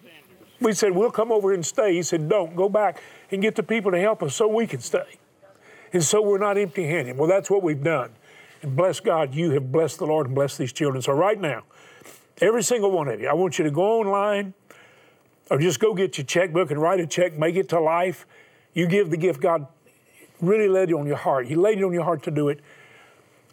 We 0.60 0.74
said, 0.74 0.92
We'll 0.92 1.12
come 1.12 1.32
over 1.32 1.54
and 1.54 1.66
stay. 1.66 1.94
He 1.94 2.04
said, 2.04 2.30
Don't. 2.30 2.56
Go 2.56 2.70
back 2.70 3.02
and 3.32 3.42
get 3.42 3.56
the 3.56 3.64
people 3.64 3.92
to 3.92 4.00
help 4.00 4.22
us 4.22 4.36
so 4.36 4.48
we 4.48 4.68
can 4.68 4.80
stay. 4.80 5.18
And 5.94 6.04
so 6.04 6.22
we're 6.22 6.38
not 6.38 6.58
empty 6.58 6.86
handed. 6.86 7.18
Well, 7.18 7.28
that's 7.28 7.50
what 7.50 7.64
we've 7.64 7.84
done. 7.84 8.12
And 8.62 8.76
bless 8.76 9.00
God, 9.00 9.34
you 9.34 9.52
have 9.52 9.72
blessed 9.72 10.00
the 10.00 10.06
Lord 10.06 10.28
and 10.28 10.36
blessed 10.36 10.58
these 10.58 10.74
children. 10.74 11.02
So, 11.02 11.14
right 11.14 11.40
now, 11.40 11.64
every 12.42 12.62
single 12.62 12.92
one 12.92 13.08
of 13.08 13.20
you, 13.20 13.28
I 13.28 13.34
want 13.34 13.58
you 13.58 13.64
to 13.64 13.72
go 13.72 14.00
online 14.00 14.54
or 15.50 15.58
just 15.58 15.80
go 15.80 15.94
get 15.94 16.18
your 16.18 16.26
checkbook 16.26 16.70
and 16.70 16.82
write 16.82 17.00
a 17.00 17.08
check, 17.08 17.38
make 17.38 17.56
it 17.56 17.70
to 17.70 17.80
life. 17.80 18.28
You 18.74 18.86
give 18.88 19.10
the 19.10 19.18
gift 19.18 19.42
God 19.42 19.68
really 20.42 20.68
laid 20.68 20.90
it 20.90 20.94
on 20.94 21.08
your 21.08 21.18
heart. 21.18 21.48
He 21.48 21.56
laid 21.56 21.80
it 21.80 21.84
on 21.84 21.94
your 21.94 22.04
heart 22.04 22.24
to 22.24 22.32
do 22.32 22.50
it. 22.50 22.60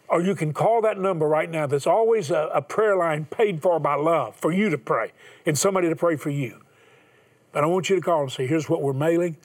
Or 0.09 0.21
you 0.21 0.35
can 0.35 0.53
call 0.53 0.81
that 0.81 0.97
number 0.97 1.27
right 1.27 1.49
now. 1.49 1.67
There's 1.67 1.87
always 1.87 2.31
a, 2.31 2.49
a 2.53 2.61
prayer 2.61 2.95
line 2.95 3.25
paid 3.25 3.61
for 3.61 3.79
by 3.79 3.95
love 3.95 4.35
for 4.35 4.53
you 4.53 4.69
to 4.69 4.77
pray 4.77 5.11
and 5.45 5.57
somebody 5.57 5.89
to 5.89 5.95
pray 5.95 6.15
for 6.15 6.29
you. 6.29 6.61
But 7.51 7.63
I 7.63 7.67
want 7.67 7.89
you 7.89 7.95
to 7.95 8.01
call 8.01 8.21
and 8.21 8.31
say, 8.31 8.47
here's 8.47 8.69
what 8.69 8.81
we're 8.81 8.93
mailing, 8.93 9.37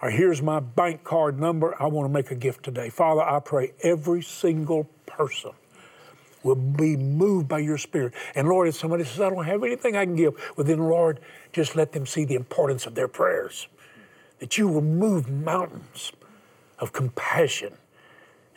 or 0.00 0.10
here's 0.10 0.42
my 0.42 0.58
bank 0.58 1.04
card 1.04 1.38
number. 1.38 1.80
I 1.80 1.86
want 1.86 2.08
to 2.08 2.12
make 2.12 2.30
a 2.30 2.34
gift 2.34 2.64
today. 2.64 2.88
Father, 2.88 3.22
I 3.22 3.38
pray 3.40 3.72
every 3.82 4.22
single 4.22 4.84
person 5.06 5.52
will 6.42 6.56
be 6.56 6.96
moved 6.96 7.46
by 7.46 7.60
your 7.60 7.78
spirit. 7.78 8.14
And 8.34 8.48
Lord, 8.48 8.68
if 8.68 8.74
somebody 8.74 9.04
says, 9.04 9.20
I 9.20 9.30
don't 9.30 9.44
have 9.44 9.62
anything 9.62 9.96
I 9.96 10.04
can 10.04 10.16
give, 10.16 10.34
well, 10.56 10.66
then, 10.66 10.80
Lord, 10.80 11.20
just 11.52 11.76
let 11.76 11.92
them 11.92 12.06
see 12.06 12.24
the 12.24 12.34
importance 12.34 12.86
of 12.86 12.96
their 12.96 13.06
prayers. 13.06 13.68
That 14.40 14.58
you 14.58 14.66
will 14.66 14.82
move 14.82 15.30
mountains 15.30 16.10
of 16.80 16.92
compassion 16.92 17.74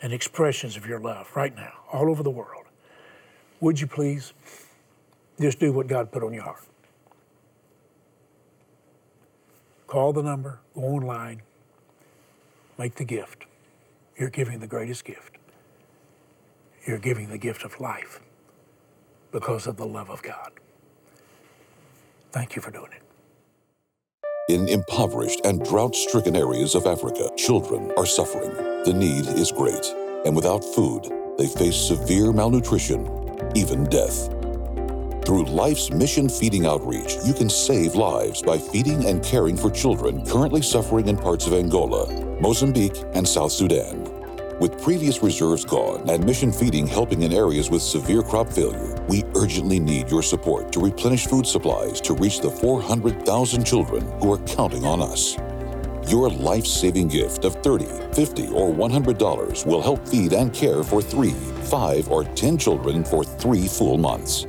and 0.02 0.12
expressions 0.12 0.76
of 0.76 0.86
your 0.86 1.00
love 1.00 1.28
right 1.34 1.54
now, 1.54 1.72
all 1.92 2.10
over 2.10 2.22
the 2.22 2.30
world. 2.30 2.64
Would 3.60 3.80
you 3.80 3.86
please 3.86 4.32
just 5.40 5.58
do 5.58 5.72
what 5.72 5.86
God 5.86 6.12
put 6.12 6.22
on 6.22 6.32
your 6.32 6.42
heart? 6.42 6.62
Call 9.86 10.12
the 10.12 10.22
number, 10.22 10.60
go 10.74 10.82
online, 10.82 11.42
make 12.78 12.96
the 12.96 13.04
gift. 13.04 13.44
You're 14.18 14.30
giving 14.30 14.60
the 14.60 14.66
greatest 14.66 15.04
gift. 15.04 15.36
You're 16.86 16.98
giving 16.98 17.28
the 17.28 17.38
gift 17.38 17.64
of 17.64 17.80
life 17.80 18.20
because 19.32 19.66
of 19.66 19.76
the 19.76 19.86
love 19.86 20.10
of 20.10 20.22
God. 20.22 20.52
Thank 22.32 22.56
you 22.56 22.62
for 22.62 22.70
doing 22.70 22.92
it. 22.92 23.05
In 24.48 24.68
impoverished 24.68 25.40
and 25.44 25.64
drought 25.64 25.96
stricken 25.96 26.36
areas 26.36 26.76
of 26.76 26.86
Africa, 26.86 27.30
children 27.36 27.90
are 27.96 28.06
suffering. 28.06 28.54
The 28.84 28.92
need 28.92 29.26
is 29.26 29.50
great, 29.50 29.84
and 30.24 30.36
without 30.36 30.62
food, 30.62 31.10
they 31.36 31.48
face 31.48 31.74
severe 31.74 32.32
malnutrition, 32.32 33.08
even 33.56 33.86
death. 33.86 34.28
Through 35.26 35.46
Life's 35.46 35.90
Mission 35.90 36.28
Feeding 36.28 36.64
Outreach, 36.64 37.16
you 37.24 37.34
can 37.34 37.50
save 37.50 37.96
lives 37.96 38.40
by 38.40 38.56
feeding 38.56 39.06
and 39.06 39.20
caring 39.20 39.56
for 39.56 39.68
children 39.68 40.24
currently 40.24 40.62
suffering 40.62 41.08
in 41.08 41.16
parts 41.16 41.48
of 41.48 41.52
Angola, 41.52 42.06
Mozambique, 42.40 43.02
and 43.14 43.26
South 43.26 43.50
Sudan. 43.50 44.05
With 44.58 44.80
previous 44.80 45.22
reserves 45.22 45.66
gone 45.66 46.08
and 46.08 46.24
mission 46.24 46.50
feeding 46.50 46.86
helping 46.86 47.24
in 47.24 47.32
areas 47.34 47.68
with 47.68 47.82
severe 47.82 48.22
crop 48.22 48.48
failure, 48.48 48.96
we 49.06 49.22
urgently 49.34 49.78
need 49.78 50.10
your 50.10 50.22
support 50.22 50.72
to 50.72 50.80
replenish 50.80 51.26
food 51.26 51.46
supplies 51.46 52.00
to 52.00 52.14
reach 52.14 52.40
the 52.40 52.50
400,000 52.50 53.64
children 53.64 54.10
who 54.18 54.32
are 54.32 54.38
counting 54.46 54.86
on 54.86 55.02
us. 55.02 55.36
Your 56.10 56.30
life 56.30 56.64
saving 56.64 57.08
gift 57.08 57.44
of 57.44 57.60
$30, 57.60 58.14
$50, 58.14 58.54
or 58.54 58.72
$100 58.72 59.66
will 59.66 59.82
help 59.82 60.08
feed 60.08 60.32
and 60.32 60.54
care 60.54 60.82
for 60.82 61.02
three, 61.02 61.34
five, 61.64 62.08
or 62.10 62.24
10 62.24 62.56
children 62.56 63.04
for 63.04 63.24
three 63.24 63.68
full 63.68 63.98
months. 63.98 64.46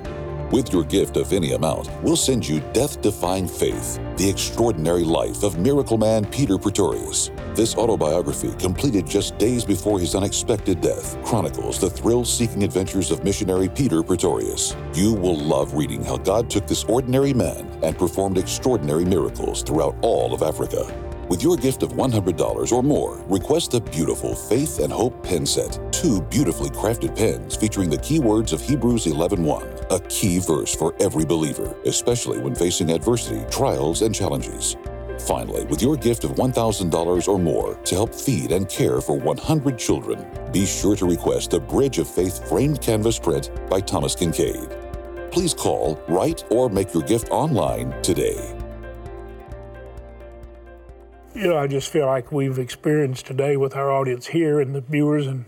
With 0.50 0.72
your 0.72 0.86
gift 0.86 1.18
of 1.18 1.34
any 1.34 1.52
amount, 1.52 1.90
we'll 2.02 2.16
send 2.16 2.48
you 2.48 2.62
Death 2.72 3.02
Defying 3.02 3.50
Faith, 3.50 4.00
the 4.16 4.30
extraordinary 4.30 5.04
life 5.04 5.44
of 5.44 5.60
miracle 5.60 5.98
man 5.98 6.24
Peter 6.24 6.58
Pretorius. 6.58 7.32
This 7.54 7.76
autobiography, 7.76 8.54
completed 8.54 9.06
just 9.06 9.38
days 9.38 9.66
before 9.66 10.00
his 10.00 10.16
unexpected 10.16 10.80
death, 10.80 11.22
chronicles 11.26 11.82
the 11.82 11.90
thrill 11.90 12.24
seeking 12.24 12.64
adventures 12.64 13.12
of 13.12 13.26
missionary 13.26 13.68
Peter 13.68 14.02
Pretorius. 14.02 14.74
You 14.94 15.14
will 15.14 15.38
love 15.38 15.74
reading 15.74 16.02
how 16.02 16.16
God 16.16 16.50
took 16.50 16.66
this 16.66 16.86
ordinary 16.86 17.34
man 17.34 17.68
and 17.84 17.98
performed 17.98 18.38
extraordinary 18.38 19.04
miracles 19.04 19.64
throughout 19.64 19.98
all 20.02 20.34
of 20.34 20.44
Africa. 20.44 21.07
With 21.30 21.44
your 21.44 21.58
gift 21.58 21.84
of 21.84 21.92
$100 21.92 22.72
or 22.72 22.82
more, 22.82 23.22
request 23.28 23.72
the 23.72 23.82
beautiful 23.82 24.34
Faith 24.34 24.80
and 24.80 24.94
Hope 24.94 25.22
pen 25.24 25.46
set. 25.46 25.78
Two 25.92 26.22
beautifully 26.22 26.70
crafted 26.70 27.18
pens 27.18 27.54
featuring 27.54 27.90
the 27.90 27.98
key 27.98 28.20
words 28.20 28.54
of 28.54 28.62
Hebrews 28.62 29.08
11:1, 29.08 29.68
a 29.92 30.00
key 30.08 30.40
verse 30.40 30.74
for 30.74 30.96
every 31.02 31.26
believer, 31.26 31.76
especially 31.86 32.40
when 32.40 32.56
facing 32.56 32.92
adversity, 32.92 33.44
trials, 33.52 34.04
and 34.04 34.16
challenges. 34.16 34.78
Finally, 35.20 35.66
with 35.66 35.82
your 35.82 35.98
gift 35.98 36.24
of 36.24 36.38
$1,000 36.38 37.28
or 37.28 37.38
more 37.38 37.76
to 37.84 37.96
help 37.96 38.16
feed 38.16 38.54
and 38.54 38.70
care 38.70 39.02
for 39.02 39.18
100 39.20 39.78
children, 39.78 40.26
be 40.54 40.66
sure 40.66 40.96
to 40.96 41.06
request 41.06 41.52
the 41.52 41.60
Bridge 41.60 41.98
of 41.98 42.08
Faith 42.08 42.48
framed 42.48 42.80
canvas 42.80 43.20
print 43.20 43.52
by 43.70 43.82
Thomas 43.82 44.16
Kinkade. 44.16 44.72
Please 45.32 45.54
call, 45.54 46.00
write, 46.08 46.46
or 46.52 46.70
make 46.70 46.94
your 46.94 47.04
gift 47.04 47.30
online 47.32 47.94
today. 48.02 48.56
You 51.38 51.50
know, 51.50 51.58
I 51.60 51.68
just 51.68 51.92
feel 51.92 52.08
like 52.08 52.32
we've 52.32 52.58
experienced 52.58 53.28
today 53.28 53.58
with 53.58 53.76
our 53.76 53.92
audience 53.92 54.26
here 54.26 54.60
and 54.60 54.74
the 54.74 54.82
viewers 54.82 55.28
and 55.28 55.46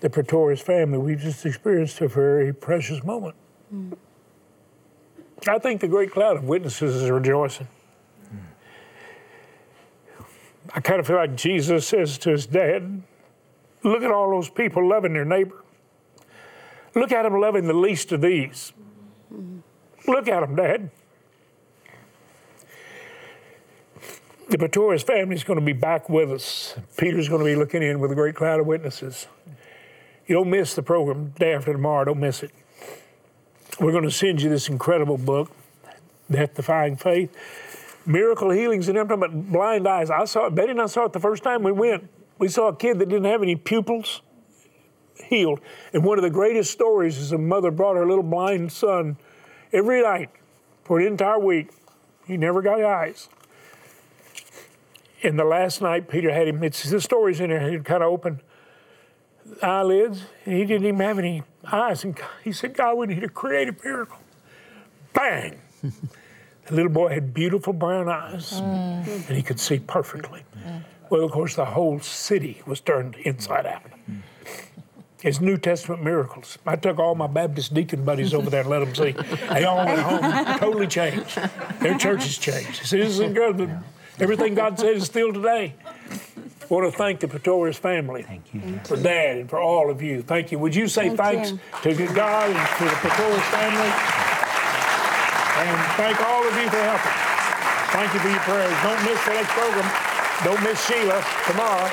the 0.00 0.10
Pretorius 0.10 0.60
family, 0.60 0.98
we've 0.98 1.20
just 1.20 1.46
experienced 1.46 2.00
a 2.00 2.08
very 2.08 2.52
precious 2.52 3.04
moment. 3.04 3.36
Mm. 3.72 3.96
I 5.46 5.60
think 5.60 5.82
the 5.82 5.86
great 5.86 6.10
cloud 6.10 6.36
of 6.36 6.48
witnesses 6.48 6.96
is 6.96 7.08
rejoicing. 7.08 7.68
I 10.74 10.80
kind 10.80 10.98
of 10.98 11.06
feel 11.06 11.14
like 11.14 11.36
Jesus 11.36 11.86
says 11.86 12.18
to 12.18 12.30
his 12.30 12.46
dad, 12.46 13.00
Look 13.84 14.02
at 14.02 14.10
all 14.10 14.30
those 14.30 14.50
people 14.50 14.88
loving 14.88 15.12
their 15.12 15.24
neighbor. 15.24 15.62
Look 16.96 17.12
at 17.12 17.22
them 17.22 17.40
loving 17.40 17.68
the 17.68 17.72
least 17.72 18.10
of 18.10 18.20
these. 18.20 18.72
Look 20.08 20.26
at 20.26 20.40
them, 20.40 20.56
Dad. 20.56 20.90
The 24.50 24.58
Pretorius 24.58 25.04
family 25.04 25.36
is 25.36 25.44
going 25.44 25.60
to 25.60 25.64
be 25.64 25.72
back 25.72 26.08
with 26.08 26.30
us. 26.30 26.74
Peter's 26.96 27.28
going 27.28 27.38
to 27.38 27.44
be 27.44 27.54
looking 27.54 27.82
in 27.82 28.00
with 28.00 28.10
a 28.10 28.16
great 28.16 28.34
cloud 28.34 28.58
of 28.58 28.66
witnesses. 28.66 29.28
You 30.26 30.34
don't 30.34 30.50
miss 30.50 30.74
the 30.74 30.82
program 30.82 31.30
day 31.38 31.54
after 31.54 31.72
tomorrow. 31.72 32.04
Don't 32.04 32.18
miss 32.18 32.42
it. 32.42 32.50
We're 33.78 33.92
going 33.92 34.04
to 34.04 34.10
send 34.10 34.42
you 34.42 34.50
this 34.50 34.68
incredible 34.68 35.18
book, 35.18 35.52
Death 36.30 36.54
Defying 36.54 36.96
Faith 36.96 37.34
miracle 38.06 38.50
healings 38.50 38.88
and 38.88 38.98
everything, 38.98 39.20
but 39.20 39.52
blind 39.52 39.86
eyes. 39.86 40.10
I 40.10 40.24
saw 40.24 40.46
it. 40.46 40.54
Betty 40.54 40.70
and 40.70 40.80
I 40.80 40.86
saw 40.86 41.04
it 41.04 41.12
the 41.12 41.20
first 41.20 41.42
time 41.42 41.62
we 41.62 41.72
went. 41.72 42.08
We 42.38 42.48
saw 42.48 42.68
a 42.68 42.76
kid 42.76 42.98
that 42.98 43.08
didn't 43.08 43.26
have 43.26 43.42
any 43.42 43.56
pupils 43.56 44.22
healed. 45.24 45.60
And 45.92 46.04
one 46.04 46.18
of 46.18 46.22
the 46.22 46.30
greatest 46.30 46.72
stories 46.72 47.18
is 47.18 47.32
a 47.32 47.38
mother 47.38 47.70
brought 47.70 47.96
her 47.96 48.06
little 48.06 48.24
blind 48.24 48.72
son 48.72 49.16
every 49.72 50.02
night 50.02 50.30
for 50.84 50.98
an 50.98 51.06
entire 51.06 51.38
week. 51.38 51.70
He 52.26 52.36
never 52.36 52.62
got 52.62 52.82
eyes. 52.82 53.28
And 55.22 55.38
the 55.38 55.44
last 55.44 55.82
night, 55.82 56.08
Peter 56.08 56.32
had 56.32 56.48
him, 56.48 56.62
it's 56.62 56.88
the 56.88 57.00
story's 57.00 57.40
in 57.40 57.50
there, 57.50 57.70
he 57.70 57.78
kind 57.80 58.02
of 58.02 58.10
opened 58.10 58.40
eyelids, 59.62 60.22
and 60.44 60.54
he 60.54 60.64
didn't 60.64 60.86
even 60.86 61.00
have 61.00 61.18
any 61.18 61.42
eyes. 61.70 62.04
And 62.04 62.18
he 62.42 62.52
said, 62.52 62.74
God, 62.74 62.96
we 62.96 63.06
need 63.08 63.20
to 63.20 63.28
create 63.28 63.68
a 63.68 63.76
miracle. 63.82 64.18
Bang! 65.12 65.60
The 66.70 66.76
little 66.76 66.92
boy 66.92 67.08
had 67.08 67.34
beautiful 67.34 67.72
brown 67.72 68.08
eyes, 68.08 68.52
mm. 68.52 69.28
and 69.28 69.36
he 69.36 69.42
could 69.42 69.58
see 69.58 69.80
perfectly. 69.80 70.44
Mm. 70.64 70.84
Well, 71.10 71.24
of 71.24 71.32
course, 71.32 71.56
the 71.56 71.64
whole 71.64 71.98
city 71.98 72.62
was 72.64 72.80
turned 72.80 73.16
inside 73.16 73.66
out. 73.66 73.82
Mm. 74.08 74.20
It's 75.24 75.40
New 75.40 75.58
Testament 75.58 76.04
miracles. 76.04 76.58
I 76.64 76.76
took 76.76 77.00
all 77.00 77.16
my 77.16 77.26
Baptist 77.26 77.74
deacon 77.74 78.04
buddies 78.04 78.32
over 78.32 78.48
there 78.48 78.60
and 78.60 78.70
let 78.70 78.78
them 78.78 78.94
see. 78.94 79.10
They 79.48 79.64
all 79.64 79.84
went 79.84 80.00
home, 80.00 80.58
totally 80.58 80.86
changed. 80.86 81.38
Their 81.80 81.98
churches 81.98 82.38
changed. 82.38 82.92
Is 82.92 83.18
incredible. 83.18 83.68
Everything 84.20 84.54
God 84.54 84.78
said 84.78 84.96
is 84.96 85.04
still 85.04 85.32
today. 85.32 85.74
I 86.70 86.74
want 86.74 86.90
to 86.92 86.96
thank 86.96 87.20
the 87.20 87.26
Pretorius 87.26 87.78
family 87.78 88.22
thank 88.22 88.54
you. 88.54 88.80
for 88.84 88.96
Dad 88.96 89.38
and 89.38 89.50
for 89.50 89.58
all 89.58 89.90
of 89.90 90.02
you. 90.02 90.22
Thank 90.22 90.52
you. 90.52 90.58
Would 90.60 90.74
you 90.74 90.86
say 90.86 91.08
thank 91.16 91.18
thanks 91.18 91.50
you. 91.50 91.94
to 91.94 92.14
God 92.14 92.50
and 92.50 92.68
to 92.78 92.84
the 92.84 92.98
Pretorius 93.02 93.48
family? 93.50 93.90
And 95.60 95.76
thank 95.98 96.20
all 96.22 96.46
of 96.46 96.54
you 96.54 96.68
for 96.70 96.78
helping. 96.78 97.16
Thank 97.90 98.14
you 98.14 98.20
for 98.20 98.30
your 98.30 98.44
prayers. 98.46 98.76
Don't 98.86 99.02
miss 99.02 99.18
the 99.24 99.34
next 99.34 99.50
program. 99.50 99.88
Don't 100.44 100.62
miss 100.62 100.78
Sheila 100.86 101.18
tomorrow. 101.50 101.90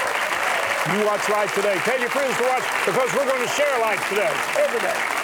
You 0.94 1.06
watch 1.06 1.28
live 1.28 1.54
today. 1.56 1.76
Tell 1.84 2.00
your 2.00 2.10
friends 2.10 2.38
to 2.38 2.44
watch 2.44 2.63
because 2.86 3.10
we're 3.16 3.26
going 3.26 3.42
to 3.42 3.54
share 3.54 3.80
Life 3.82 4.08
today, 4.10 4.34
every 4.62 4.80
day. 4.80 5.17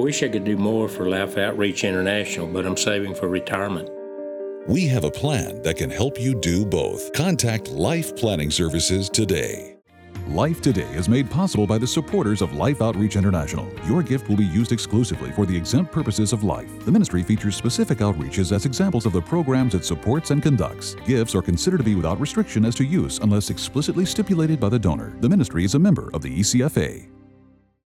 Wish 0.00 0.22
I 0.22 0.28
could 0.28 0.44
do 0.44 0.56
more 0.56 0.88
for 0.88 1.08
Life 1.08 1.36
Outreach 1.36 1.84
International, 1.84 2.46
but 2.46 2.66
I'm 2.66 2.76
saving 2.76 3.14
for 3.14 3.28
retirement. 3.28 3.88
We 4.66 4.86
have 4.88 5.04
a 5.04 5.10
plan 5.10 5.62
that 5.62 5.76
can 5.76 5.90
help 5.90 6.20
you 6.20 6.34
do 6.34 6.64
both. 6.64 7.12
Contact 7.12 7.68
Life 7.70 8.16
Planning 8.16 8.50
Services 8.50 9.08
today. 9.08 9.76
Life 10.28 10.60
Today 10.60 10.88
is 10.94 11.08
made 11.08 11.28
possible 11.28 11.66
by 11.66 11.76
the 11.76 11.86
supporters 11.86 12.40
of 12.40 12.54
Life 12.54 12.80
Outreach 12.82 13.16
International. 13.16 13.68
Your 13.86 14.00
gift 14.02 14.28
will 14.28 14.36
be 14.36 14.44
used 14.44 14.70
exclusively 14.70 15.32
for 15.32 15.44
the 15.44 15.56
exempt 15.56 15.90
purposes 15.90 16.32
of 16.32 16.44
life. 16.44 16.68
The 16.84 16.92
ministry 16.92 17.24
features 17.24 17.56
specific 17.56 17.98
outreaches 17.98 18.52
as 18.52 18.64
examples 18.64 19.06
of 19.06 19.12
the 19.12 19.22
programs 19.22 19.74
it 19.74 19.84
supports 19.84 20.30
and 20.30 20.40
conducts. 20.40 20.94
Gifts 21.06 21.34
are 21.34 21.42
considered 21.42 21.78
to 21.78 21.84
be 21.84 21.96
without 21.96 22.20
restriction 22.20 22.64
as 22.64 22.76
to 22.76 22.84
use 22.84 23.18
unless 23.18 23.50
explicitly 23.50 24.04
stipulated 24.04 24.60
by 24.60 24.68
the 24.68 24.78
donor. 24.78 25.16
The 25.20 25.28
ministry 25.28 25.64
is 25.64 25.74
a 25.74 25.80
member 25.80 26.10
of 26.14 26.22
the 26.22 26.38
ECFA. 26.38 27.19